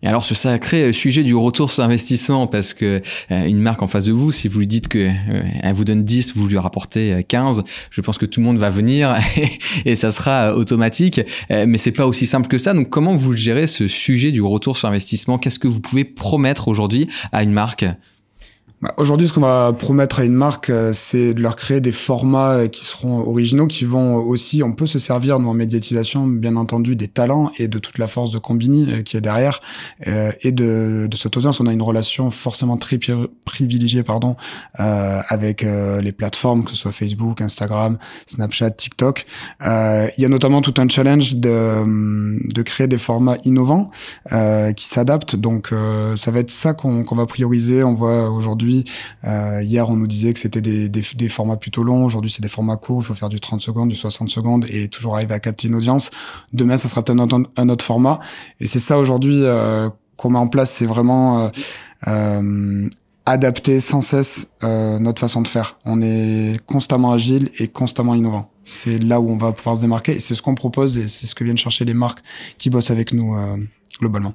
Et 0.04 0.08
alors 0.08 0.24
ce 0.24 0.36
sacré 0.36 0.94
sujet 0.94 1.24
du 1.24 1.36
retour 1.36 1.72
sur 1.72 1.84
investissement, 1.84 2.48
parce 2.48 2.74
que 2.74 3.02
euh, 3.32 3.46
une 3.46 3.60
marque 3.60 3.82
en 3.82 3.88
face 3.88 4.06
de 4.06 4.12
vous, 4.12 4.32
si 4.32 4.48
vous 4.48 4.60
lui 4.60 4.68
dites 4.68 4.88
que 4.88 5.10
euh, 5.10 5.72
vous 5.74 5.86
donne 5.86 6.04
10, 6.04 6.36
vous 6.36 6.48
lui 6.48 6.58
rapportez 6.58 7.24
15, 7.28 7.64
je 7.90 8.02
pense 8.02 8.18
que 8.18 8.26
tout 8.26 8.40
le 8.40 8.46
monde 8.46 8.58
va 8.58 8.70
venir 8.70 9.16
et, 9.86 9.96
ça 9.96 10.12
sera 10.12 10.56
automatique. 10.56 11.22
mais 11.50 11.78
c'est 11.78 11.92
pas 11.92 12.06
aussi 12.06 12.28
simple 12.28 12.48
que 12.48 12.58
ça. 12.58 12.74
Donc 12.74 12.90
comment 12.90 13.16
vous 13.16 13.34
gérez 13.34 13.68
ce 13.68 13.88
sujet 13.88 14.32
du 14.32 14.42
retour 14.42 14.78
sur 14.78 14.88
investissement? 14.88 15.38
Qu'est-ce 15.38 15.60
que 15.60 15.68
vous 15.68 15.82
pouvez 15.82 16.04
promettre 16.04 16.68
aujourd'hui 16.68 17.08
à 17.32 17.44
une 17.44 17.52
marque? 17.52 17.86
Bah, 18.80 18.94
aujourd'hui, 18.98 19.28
ce 19.28 19.34
qu'on 19.34 19.42
va 19.42 19.74
promettre 19.74 20.20
à 20.20 20.24
une 20.24 20.36
marque, 20.36 20.70
euh, 20.70 20.92
c'est 20.94 21.34
de 21.34 21.42
leur 21.42 21.56
créer 21.56 21.82
des 21.82 21.92
formats 21.92 22.52
euh, 22.52 22.68
qui 22.68 22.86
seront 22.86 23.28
originaux, 23.28 23.66
qui 23.66 23.86
vont 23.86 24.18
aussi, 24.18 24.62
on 24.62 24.72
peut 24.72 24.86
se 24.86 25.00
servir, 25.00 25.40
nous, 25.40 25.50
en 25.50 25.56
médiatisation, 25.56 26.28
bien 26.28 26.56
entendu, 26.58 26.96
des 26.96 27.08
talents 27.08 27.52
et 27.58 27.68
de 27.68 27.80
toute 27.80 27.98
la 27.98 28.06
force 28.06 28.32
de 28.32 28.38
Combini 28.38 28.88
euh, 28.92 29.02
qui 29.02 29.18
est 29.18 29.22
derrière. 29.22 29.62
et 30.06 30.52
de, 30.52 31.08
de 31.10 31.18
cette 31.18 31.36
audience, 31.38 31.60
on 31.60 31.66
a 31.66 31.74
une 31.74 31.82
relation 31.82 32.30
forcément 32.30 32.78
très 32.78 33.00
privilégiée 33.46 34.04
pardon, 34.04 34.36
avec 34.76 35.64
les 35.64 36.12
plateformes, 36.12 36.64
que 36.64 36.72
ce 36.72 36.78
soit 36.78 36.92
Facebook, 36.92 37.42
Instagram, 37.42 37.98
Snapchat, 38.26 38.72
TikTok. 38.72 39.26
il 39.62 40.22
y 40.22 40.26
a 40.26 40.30
notamment 40.30 40.62
tout 40.62 40.74
un 40.78 40.88
challenge 40.88 41.36
de, 41.36 41.84
de 42.54 42.62
créer 42.62 42.88
des 42.88 42.98
formats 42.98 43.38
innovants 43.44 43.90
qui 44.76 44.86
s'adaptent. 44.86 45.36
Donc, 45.36 45.70
ça 46.16 46.32
va 46.32 46.40
être 46.40 46.52
ça 46.52 46.74
qu'on 46.74 47.04
va 47.04 47.26
prioriser. 47.26 47.84
On 47.84 47.94
voit 47.94 48.30
aujourd'hui 48.30 48.67
euh, 49.26 49.62
hier, 49.64 49.90
on 49.90 49.96
nous 49.96 50.08
disait 50.08 50.34
que 50.34 50.40
c'était 50.40 50.62
des, 50.62 51.30
formats 51.30 51.58
plutôt 51.58 51.84
longs. 51.84 52.06
Aujourd'hui, 52.06 52.32
c'est 52.32 52.42
des 52.42 52.50
formats 52.50 52.78
courts. 52.78 53.02
Il 53.02 53.06
faut 53.06 53.14
faire 53.14 53.30
du 53.30 53.40
30 53.40 53.62
secondes, 53.62 53.90
du 53.90 53.96
60 53.96 54.30
secondes 54.30 54.66
et 54.70 54.88
toujours 54.88 55.16
arriver 55.16 55.34
à 55.34 55.40
capter 55.40 55.68
une 55.68 55.76
audience. 55.76 56.10
Demain, 56.54 56.78
ça 56.78 56.88
sera 56.88 57.04
peut-être 57.04 57.20
un, 57.58 57.70
autre 57.70 57.86
format. 57.86 58.20
Et 58.60 58.68
c'est 58.68 58.80
ça 58.80 58.98
aujourd'hui 58.98 59.42
euh, 59.44 59.90
qu'on 60.16 60.32
met 60.32 60.40
en 60.40 60.48
place. 60.48 60.72
C'est 60.72 60.86
vraiment 60.86 61.50
euh, 62.08 62.90
adapter 63.26 63.80
sans 63.80 64.02
cesse 64.02 64.48
notre 64.62 65.20
façon 65.20 65.42
de 65.42 65.48
faire. 65.48 65.78
On 65.86 66.02
est 66.02 66.58
constamment 66.66 67.12
agile 67.12 67.50
et 67.60 67.68
constamment 67.68 68.16
innovant. 68.16 68.52
C'est 68.64 69.00
là 69.00 69.20
où 69.20 69.30
on 69.30 69.38
va 69.38 69.52
pouvoir 69.52 69.78
se 69.78 69.82
démarquer 69.82 70.14
et 70.14 70.20
c'est 70.20 70.36
ce 70.36 70.42
qu'on 70.42 70.56
propose 70.56 70.98
et 70.98 71.08
c'est 71.08 71.26
ce 71.26 71.36
que 71.36 71.44
viennent 71.44 71.58
chercher 71.58 71.86
les 71.86 71.94
marques 71.94 72.20
qui 72.58 72.70
bossent 72.70 72.92
avec 72.92 73.14
nous 73.14 73.36
globalement. 74.00 74.34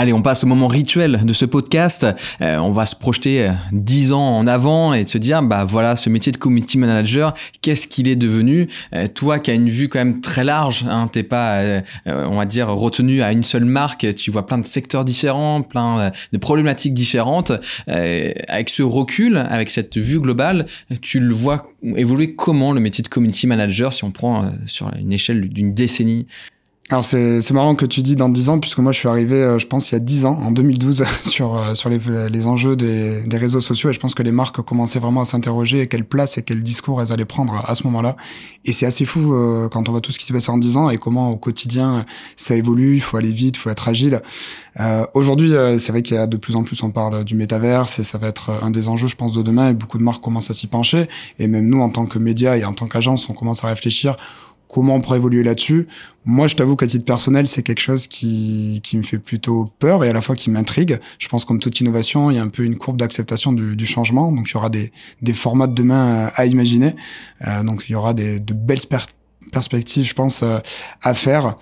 Allez, 0.00 0.12
on 0.12 0.22
passe 0.22 0.44
au 0.44 0.46
moment 0.46 0.68
rituel 0.68 1.24
de 1.24 1.32
ce 1.32 1.44
podcast. 1.44 2.06
Euh, 2.40 2.58
on 2.58 2.70
va 2.70 2.86
se 2.86 2.94
projeter 2.94 3.50
10 3.72 4.12
ans 4.12 4.36
en 4.36 4.46
avant 4.46 4.94
et 4.94 5.02
de 5.02 5.08
se 5.08 5.18
dire, 5.18 5.42
bah 5.42 5.64
voilà, 5.64 5.96
ce 5.96 6.08
métier 6.08 6.30
de 6.30 6.36
community 6.36 6.78
manager, 6.78 7.34
qu'est-ce 7.62 7.88
qu'il 7.88 8.06
est 8.06 8.14
devenu? 8.14 8.68
Toi 9.16 9.40
qui 9.40 9.50
as 9.50 9.54
une 9.54 9.68
vue 9.68 9.88
quand 9.88 9.98
même 9.98 10.20
très 10.20 10.44
large, 10.44 10.84
hein, 10.88 11.10
t'es 11.12 11.24
pas, 11.24 11.82
on 12.06 12.36
va 12.36 12.44
dire, 12.44 12.68
retenu 12.68 13.22
à 13.22 13.32
une 13.32 13.42
seule 13.42 13.64
marque, 13.64 14.06
tu 14.14 14.30
vois 14.30 14.46
plein 14.46 14.58
de 14.58 14.66
secteurs 14.66 15.04
différents, 15.04 15.62
plein 15.62 16.12
de 16.32 16.38
problématiques 16.38 16.94
différentes. 16.94 17.50
avec 17.88 18.68
ce 18.68 18.84
recul, 18.84 19.36
avec 19.36 19.68
cette 19.68 19.98
vue 19.98 20.20
globale, 20.20 20.66
tu 21.02 21.18
le 21.18 21.34
vois 21.34 21.72
évoluer 21.96 22.36
comment 22.36 22.72
le 22.72 22.78
métier 22.78 23.02
de 23.02 23.08
community 23.08 23.48
manager 23.48 23.92
si 23.92 24.04
on 24.04 24.12
prend 24.12 24.52
sur 24.66 24.92
une 24.96 25.12
échelle 25.12 25.48
d'une 25.48 25.74
décennie? 25.74 26.28
Alors 26.90 27.04
c'est 27.04 27.42
c'est 27.42 27.52
marrant 27.52 27.74
que 27.74 27.84
tu 27.84 28.02
dis 28.02 28.16
dans 28.16 28.30
10 28.30 28.48
ans 28.48 28.58
puisque 28.58 28.78
moi 28.78 28.92
je 28.92 28.98
suis 28.98 29.08
arrivé 29.08 29.34
euh, 29.34 29.58
je 29.58 29.66
pense 29.66 29.90
il 29.90 29.94
y 29.94 29.96
a 29.96 30.00
10 30.00 30.24
ans 30.24 30.40
en 30.42 30.50
2012 30.50 31.04
sur 31.20 31.54
euh, 31.54 31.74
sur 31.74 31.90
les, 31.90 32.46
enjeux 32.46 32.76
des, 32.76 33.20
des 33.22 33.36
réseaux 33.36 33.60
sociaux. 33.60 33.90
Et 33.90 33.92
je 33.92 34.00
pense 34.00 34.14
que 34.14 34.22
les 34.22 34.32
marques 34.32 34.62
commençaient 34.62 34.98
vraiment 34.98 35.20
à 35.20 35.24
s'interroger 35.26 35.86
quelle 35.86 36.06
place 36.06 36.38
et 36.38 36.42
quel 36.42 36.62
discours 36.62 37.02
elles 37.02 37.12
allaient 37.12 37.26
prendre 37.26 37.54
à, 37.54 37.74
ce 37.74 37.82
moment-là. 37.84 38.16
Et 38.64 38.72
c'est 38.72 38.86
assez 38.86 39.04
fou 39.04 39.34
euh, 39.34 39.68
quand 39.68 39.86
on 39.90 39.92
voit 39.92 40.00
tout 40.00 40.12
ce 40.12 40.18
qui 40.18 40.24
s'est 40.24 40.32
passé 40.32 40.50
en 40.50 40.56
10 40.56 40.78
ans 40.78 40.88
et 40.88 40.96
comment 40.96 41.30
au 41.30 41.36
quotidien 41.36 42.06
ça 42.36 42.56
évolue, 42.56 42.94
il 42.94 43.02
faut 43.02 43.18
aller 43.18 43.32
vite, 43.32 43.56
il 43.56 43.58
faut 43.58 43.70
être 43.70 43.86
agile. 43.88 44.22
Euh, 44.80 45.04
aujourd'hui 45.12 45.52
c'est 45.78 45.92
vrai 45.92 46.00
qu'il 46.00 46.16
y 46.16 46.18
a 46.18 46.26
de 46.26 46.36
plus 46.36 46.56
en 46.56 46.62
plus 46.62 46.82
on 46.82 46.90
parle 46.90 47.24
du 47.24 47.34
métaverse 47.34 47.98
et 47.98 48.04
ça 48.04 48.16
va 48.16 48.28
être 48.28 48.50
un 48.62 48.70
des 48.70 48.88
enjeux 48.88 49.08
je 49.08 49.16
pense 49.16 49.34
de 49.34 49.42
demain. 49.42 49.68
Et 49.70 49.74
beaucoup 49.74 49.98
de 49.98 50.04
marques 50.04 50.22
commencent 50.22 50.50
à 50.50 50.54
s'y 50.54 50.68
pencher. 50.68 51.06
Et 51.38 51.48
même 51.48 51.66
nous 51.66 51.82
en 51.82 51.90
tant 51.90 52.06
que 52.06 52.18
médias 52.18 52.56
et 52.56 52.64
en 52.64 52.72
tant 52.72 52.86
qu'agence 52.86 53.28
on 53.28 53.34
commence 53.34 53.62
à 53.62 53.68
réfléchir 53.68 54.16
comment 54.68 54.94
on 54.94 55.00
pourrait 55.00 55.18
évoluer 55.18 55.42
là-dessus. 55.42 55.86
Moi, 56.24 56.46
je 56.46 56.56
t'avoue 56.56 56.76
qu'à 56.76 56.86
titre 56.86 57.04
personnel, 57.04 57.46
c'est 57.46 57.62
quelque 57.62 57.80
chose 57.80 58.06
qui, 58.06 58.80
qui 58.84 58.98
me 58.98 59.02
fait 59.02 59.18
plutôt 59.18 59.72
peur 59.78 60.04
et 60.04 60.10
à 60.10 60.12
la 60.12 60.20
fois 60.20 60.36
qui 60.36 60.50
m'intrigue. 60.50 60.98
Je 61.18 61.28
pense 61.28 61.44
comme 61.44 61.58
toute 61.58 61.80
innovation, 61.80 62.30
il 62.30 62.36
y 62.36 62.38
a 62.38 62.42
un 62.42 62.48
peu 62.48 62.64
une 62.64 62.76
courbe 62.76 62.98
d'acceptation 62.98 63.52
du, 63.52 63.76
du, 63.76 63.86
changement. 63.86 64.30
Donc, 64.30 64.50
il 64.50 64.54
y 64.54 64.56
aura 64.56 64.68
des, 64.68 64.92
des 65.22 65.32
formats 65.32 65.66
de 65.66 65.74
demain 65.74 66.30
à, 66.34 66.44
imaginer. 66.44 66.94
Euh, 67.46 67.62
donc, 67.62 67.84
il 67.88 67.92
y 67.92 67.94
aura 67.94 68.12
des, 68.12 68.40
de 68.40 68.52
belles 68.52 68.78
perspectives, 68.78 69.17
je 69.52 70.14
pense, 70.14 70.42
euh, 70.42 70.58
à 71.02 71.14
faire. 71.14 71.56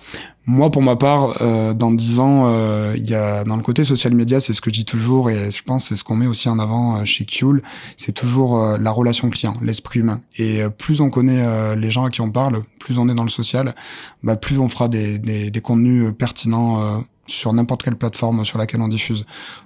Moi, 0.49 0.71
pour 0.71 0.81
ma 0.81 0.95
part, 0.95 1.41
euh, 1.41 1.73
dans 1.73 1.91
dix 1.91 2.21
ans, 2.21 2.45
euh, 2.47 2.93
il 2.95 3.03
y 3.03 3.13
a 3.13 3.43
dans 3.43 3.57
le 3.57 3.61
côté 3.61 3.83
social 3.83 4.13
media, 4.13 4.39
c'est 4.39 4.53
ce 4.53 4.61
que 4.61 4.69
je 4.69 4.75
dis 4.75 4.85
toujours 4.85 5.29
et 5.29 5.51
je 5.51 5.61
pense 5.61 5.89
c'est 5.89 5.97
ce 5.97 6.05
qu'on 6.05 6.15
met 6.15 6.25
aussi 6.25 6.47
en 6.47 6.57
avant 6.57 6.95
euh, 6.95 7.03
chez 7.03 7.25
Kuel, 7.25 7.61
c'est 7.97 8.13
toujours 8.13 8.77
la 8.79 8.91
relation 8.91 9.29
client, 9.29 9.55
l'esprit 9.61 9.99
humain. 9.99 10.21
Et 10.37 10.61
plus 10.77 11.01
on 11.01 11.09
connaît 11.09 11.75
les 11.75 11.91
gens 11.91 12.05
à 12.05 12.09
qui 12.09 12.21
on 12.21 12.31
parle, 12.31 12.63
plus 12.79 12.97
on 12.97 13.09
est 13.09 13.13
dans 13.13 13.23
le 13.23 13.29
social, 13.29 13.75
bah, 14.23 14.37
plus 14.37 14.57
on 14.57 14.69
fera 14.69 14.87
des, 14.87 15.19
des, 15.19 15.51
des 15.51 15.61
contenus 15.61 16.13
pertinents 16.17 17.03
sur 17.25 17.51
n'importe 17.51 17.83
quelle 17.83 17.97
plateforme 17.97 18.45
sur 18.45 18.57
laquelle 18.57 18.79
on 18.79 18.87
diffuse. 18.87 19.25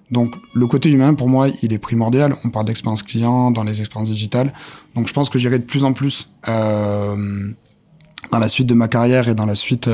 Donc 0.09 0.33
le 0.55 0.65
côté 0.65 0.89
humain, 0.89 1.13
pour 1.13 1.29
moi, 1.29 1.47
il 1.61 1.73
est 1.73 1.77
primordial. 1.77 2.35
On 2.43 2.49
parle 2.49 2.65
d'expérience 2.65 3.03
client 3.03 3.51
dans 3.51 3.63
les 3.63 3.81
expériences 3.81 4.09
digitales. 4.09 4.51
Donc 4.95 5.07
je 5.07 5.13
pense 5.13 5.29
que 5.29 5.37
j'irai 5.37 5.59
de 5.59 5.63
plus 5.63 5.83
en 5.83 5.93
plus 5.93 6.27
dans 8.31 8.39
la 8.39 8.47
suite 8.47 8.67
de 8.67 8.73
ma 8.73 8.87
carrière 8.87 9.27
et 9.27 9.35
dans 9.35 9.45
la 9.45 9.55
suite 9.55 9.89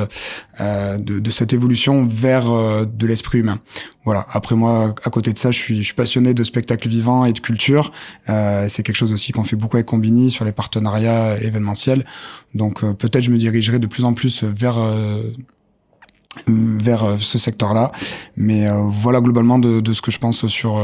euh, 0.60 0.98
de, 0.98 1.20
de, 1.20 1.30
cette 1.30 1.54
évolution 1.54 2.06
vers 2.06 2.50
euh, 2.50 2.86
de 2.86 3.08
l'esprit 3.08 3.40
humain. 3.40 3.60
Voilà. 4.08 4.26
Après 4.32 4.56
moi, 4.56 4.96
à 5.04 5.10
côté 5.10 5.34
de 5.34 5.38
ça, 5.38 5.52
je 5.52 5.60
suis, 5.60 5.78
je 5.78 5.82
suis 5.82 5.94
passionné 5.94 6.34
de 6.34 6.44
spectacle 6.46 6.88
vivant 6.88 7.26
et 7.26 7.34
de 7.34 7.40
culture. 7.40 7.92
Euh, 8.30 8.68
c'est 8.70 8.82
quelque 8.82 8.96
chose 8.96 9.12
aussi 9.12 9.34
qu'on 9.34 9.44
fait 9.44 9.58
beaucoup 9.58 9.76
avec 9.76 9.88
Combini 9.88 10.32
sur 10.32 10.46
les 10.46 10.54
partenariats 10.54 11.38
événementiels. 11.42 12.06
Donc 12.56 12.84
euh, 12.86 12.94
peut-être 12.94 13.24
je 13.24 13.32
me 13.32 13.38
dirigerai 13.38 13.80
de 13.80 13.88
plus 13.88 14.06
en 14.06 14.14
plus 14.14 14.46
vers 14.46 14.78
euh, 14.78 15.22
vers 16.48 17.18
ce 17.20 17.38
secteur-là. 17.38 17.92
Mais 18.38 18.68
voilà 18.86 19.20
globalement 19.20 19.60
de, 19.60 19.82
de, 19.82 19.94
ce 19.94 20.02
que 20.02 20.12
je 20.12 20.20
pense 20.20 20.46
sur 20.48 20.80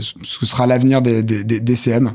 ce 0.00 0.46
sera 0.46 0.66
l'avenir 0.66 1.02
des, 1.02 1.22
des, 1.22 1.42
des, 1.44 1.74
CM 1.74 2.14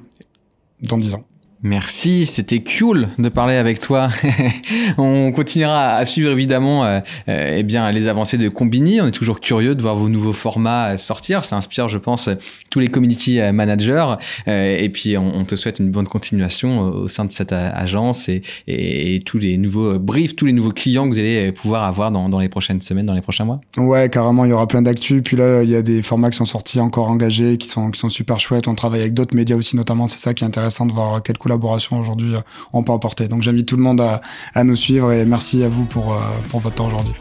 dans 0.81 0.97
dix 0.97 1.13
ans. 1.13 1.25
Merci, 1.61 2.25
c'était 2.25 2.63
cool 2.63 3.09
de 3.17 3.27
parler 3.27 3.55
avec 3.55 3.81
toi. 3.81 4.07
on 4.97 5.33
continuera 5.33 5.95
à 5.95 6.05
suivre 6.05 6.31
évidemment 6.31 6.85
euh, 6.85 7.01
euh, 7.27 7.57
eh 7.57 7.63
bien 7.63 7.91
les 7.91 8.07
avancées 8.07 8.37
de 8.37 8.47
Combini. 8.47 9.01
On 9.01 9.07
est 9.07 9.11
toujours 9.11 9.41
curieux 9.41 9.75
de 9.75 9.81
voir 9.81 9.97
vos 9.97 10.07
nouveaux 10.07 10.31
formats 10.31 10.97
sortir. 10.97 11.43
Ça 11.43 11.57
inspire, 11.57 11.89
je 11.89 11.97
pense, 11.97 12.29
tous 12.69 12.79
les 12.79 12.87
community 12.87 13.41
managers. 13.51 14.15
Euh, 14.47 14.77
et 14.77 14.87
puis 14.87 15.17
on, 15.17 15.43
te 15.43 15.57
souhaite 15.57 15.79
une 15.79 15.91
bonne 15.91 16.07
continuation 16.07 16.79
au 16.79 17.07
sein 17.09 17.25
de 17.25 17.31
cette 17.33 17.51
agence 17.51 18.29
et, 18.29 19.19
tous 19.25 19.37
les 19.37 19.57
nouveaux 19.57 19.99
briefs, 19.99 20.37
tous 20.37 20.45
les 20.45 20.53
nouveaux 20.53 20.71
clients 20.71 21.09
que 21.09 21.13
vous 21.13 21.19
allez 21.19 21.51
pouvoir 21.51 21.83
avoir 21.83 22.09
dans, 22.11 22.39
les 22.39 22.49
prochaines 22.49 22.81
semaines, 22.81 23.05
dans 23.05 23.13
les 23.13 23.21
prochains 23.21 23.43
mois. 23.43 23.59
Ouais, 23.75 24.07
carrément, 24.09 24.45
il 24.45 24.51
y 24.51 24.53
aura 24.53 24.67
plein 24.67 24.81
d'actu. 24.81 25.21
Puis 25.21 25.35
là, 25.35 25.63
il 25.63 25.69
y 25.69 25.75
a 25.75 25.81
des 25.81 26.01
formats 26.03 26.29
qui 26.29 26.37
sont 26.37 26.45
sortis 26.45 26.79
encore 26.79 27.09
engagés, 27.09 27.57
qui 27.57 27.67
sont 27.67 27.91
qui 27.91 27.99
sont 27.99 28.09
super 28.09 28.39
chouettes. 28.39 28.69
On 28.69 28.75
travaille 28.75 29.01
avec 29.01 29.13
d'autres 29.13 29.35
médias 29.35 29.57
aussi, 29.57 29.75
notamment. 29.75 30.07
C'est 30.07 30.19
ça 30.19 30.33
qui 30.33 30.45
est 30.45 30.47
intéressant 30.47 30.85
de 30.85 30.93
voir 30.93 31.21
quelques 31.21 31.48
collaboration 31.49 31.99
aujourd'hui 31.99 32.35
euh, 32.35 32.41
on 32.73 32.83
peut 32.83 32.93
apporter. 32.93 33.27
Donc 33.27 33.41
j'invite 33.41 33.67
tout 33.67 33.77
le 33.77 33.83
monde 33.83 34.01
à, 34.01 34.21
à, 34.53 34.63
nous 34.63 34.75
suivre 34.75 35.11
et 35.11 35.25
merci 35.25 35.63
à 35.63 35.69
vous 35.69 35.85
pour, 35.85 36.13
euh, 36.13 36.17
pour 36.49 36.59
votre 36.59 36.75
temps 36.75 36.87
aujourd'hui. 36.87 37.13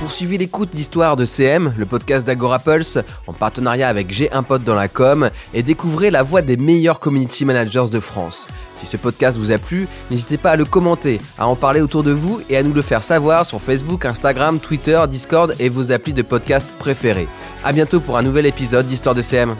Poursuivez 0.00 0.38
l'écoute 0.38 0.70
d'Histoire 0.74 1.16
de 1.16 1.24
CM, 1.24 1.72
le 1.78 1.86
podcast 1.86 2.26
d'Agora 2.26 2.58
Pulse, 2.58 2.98
en 3.26 3.32
partenariat 3.32 3.88
avec 3.88 4.12
J'ai 4.12 4.30
un 4.32 4.42
pote 4.42 4.64
dans 4.64 4.74
la 4.74 4.88
com, 4.88 5.30
et 5.54 5.62
découvrez 5.62 6.10
la 6.10 6.22
voix 6.22 6.42
des 6.42 6.56
meilleurs 6.56 7.00
community 7.00 7.44
managers 7.44 7.86
de 7.90 8.00
France. 8.00 8.46
Si 8.74 8.86
ce 8.86 8.96
podcast 8.96 9.38
vous 9.38 9.52
a 9.52 9.56
plu, 9.58 9.86
n'hésitez 10.10 10.36
pas 10.36 10.50
à 10.50 10.56
le 10.56 10.64
commenter, 10.64 11.20
à 11.38 11.46
en 11.46 11.54
parler 11.54 11.80
autour 11.80 12.02
de 12.02 12.10
vous 12.10 12.42
et 12.50 12.56
à 12.56 12.62
nous 12.62 12.74
le 12.74 12.82
faire 12.82 13.04
savoir 13.04 13.46
sur 13.46 13.60
Facebook, 13.60 14.04
Instagram, 14.04 14.58
Twitter, 14.58 15.00
Discord 15.08 15.54
et 15.58 15.68
vos 15.68 15.92
applis 15.92 16.12
de 16.12 16.22
podcast 16.22 16.68
préférés. 16.78 17.28
A 17.64 17.72
bientôt 17.72 18.00
pour 18.00 18.18
un 18.18 18.22
nouvel 18.22 18.46
épisode 18.46 18.88
d'Histoire 18.88 19.14
de 19.14 19.22
CM. 19.22 19.54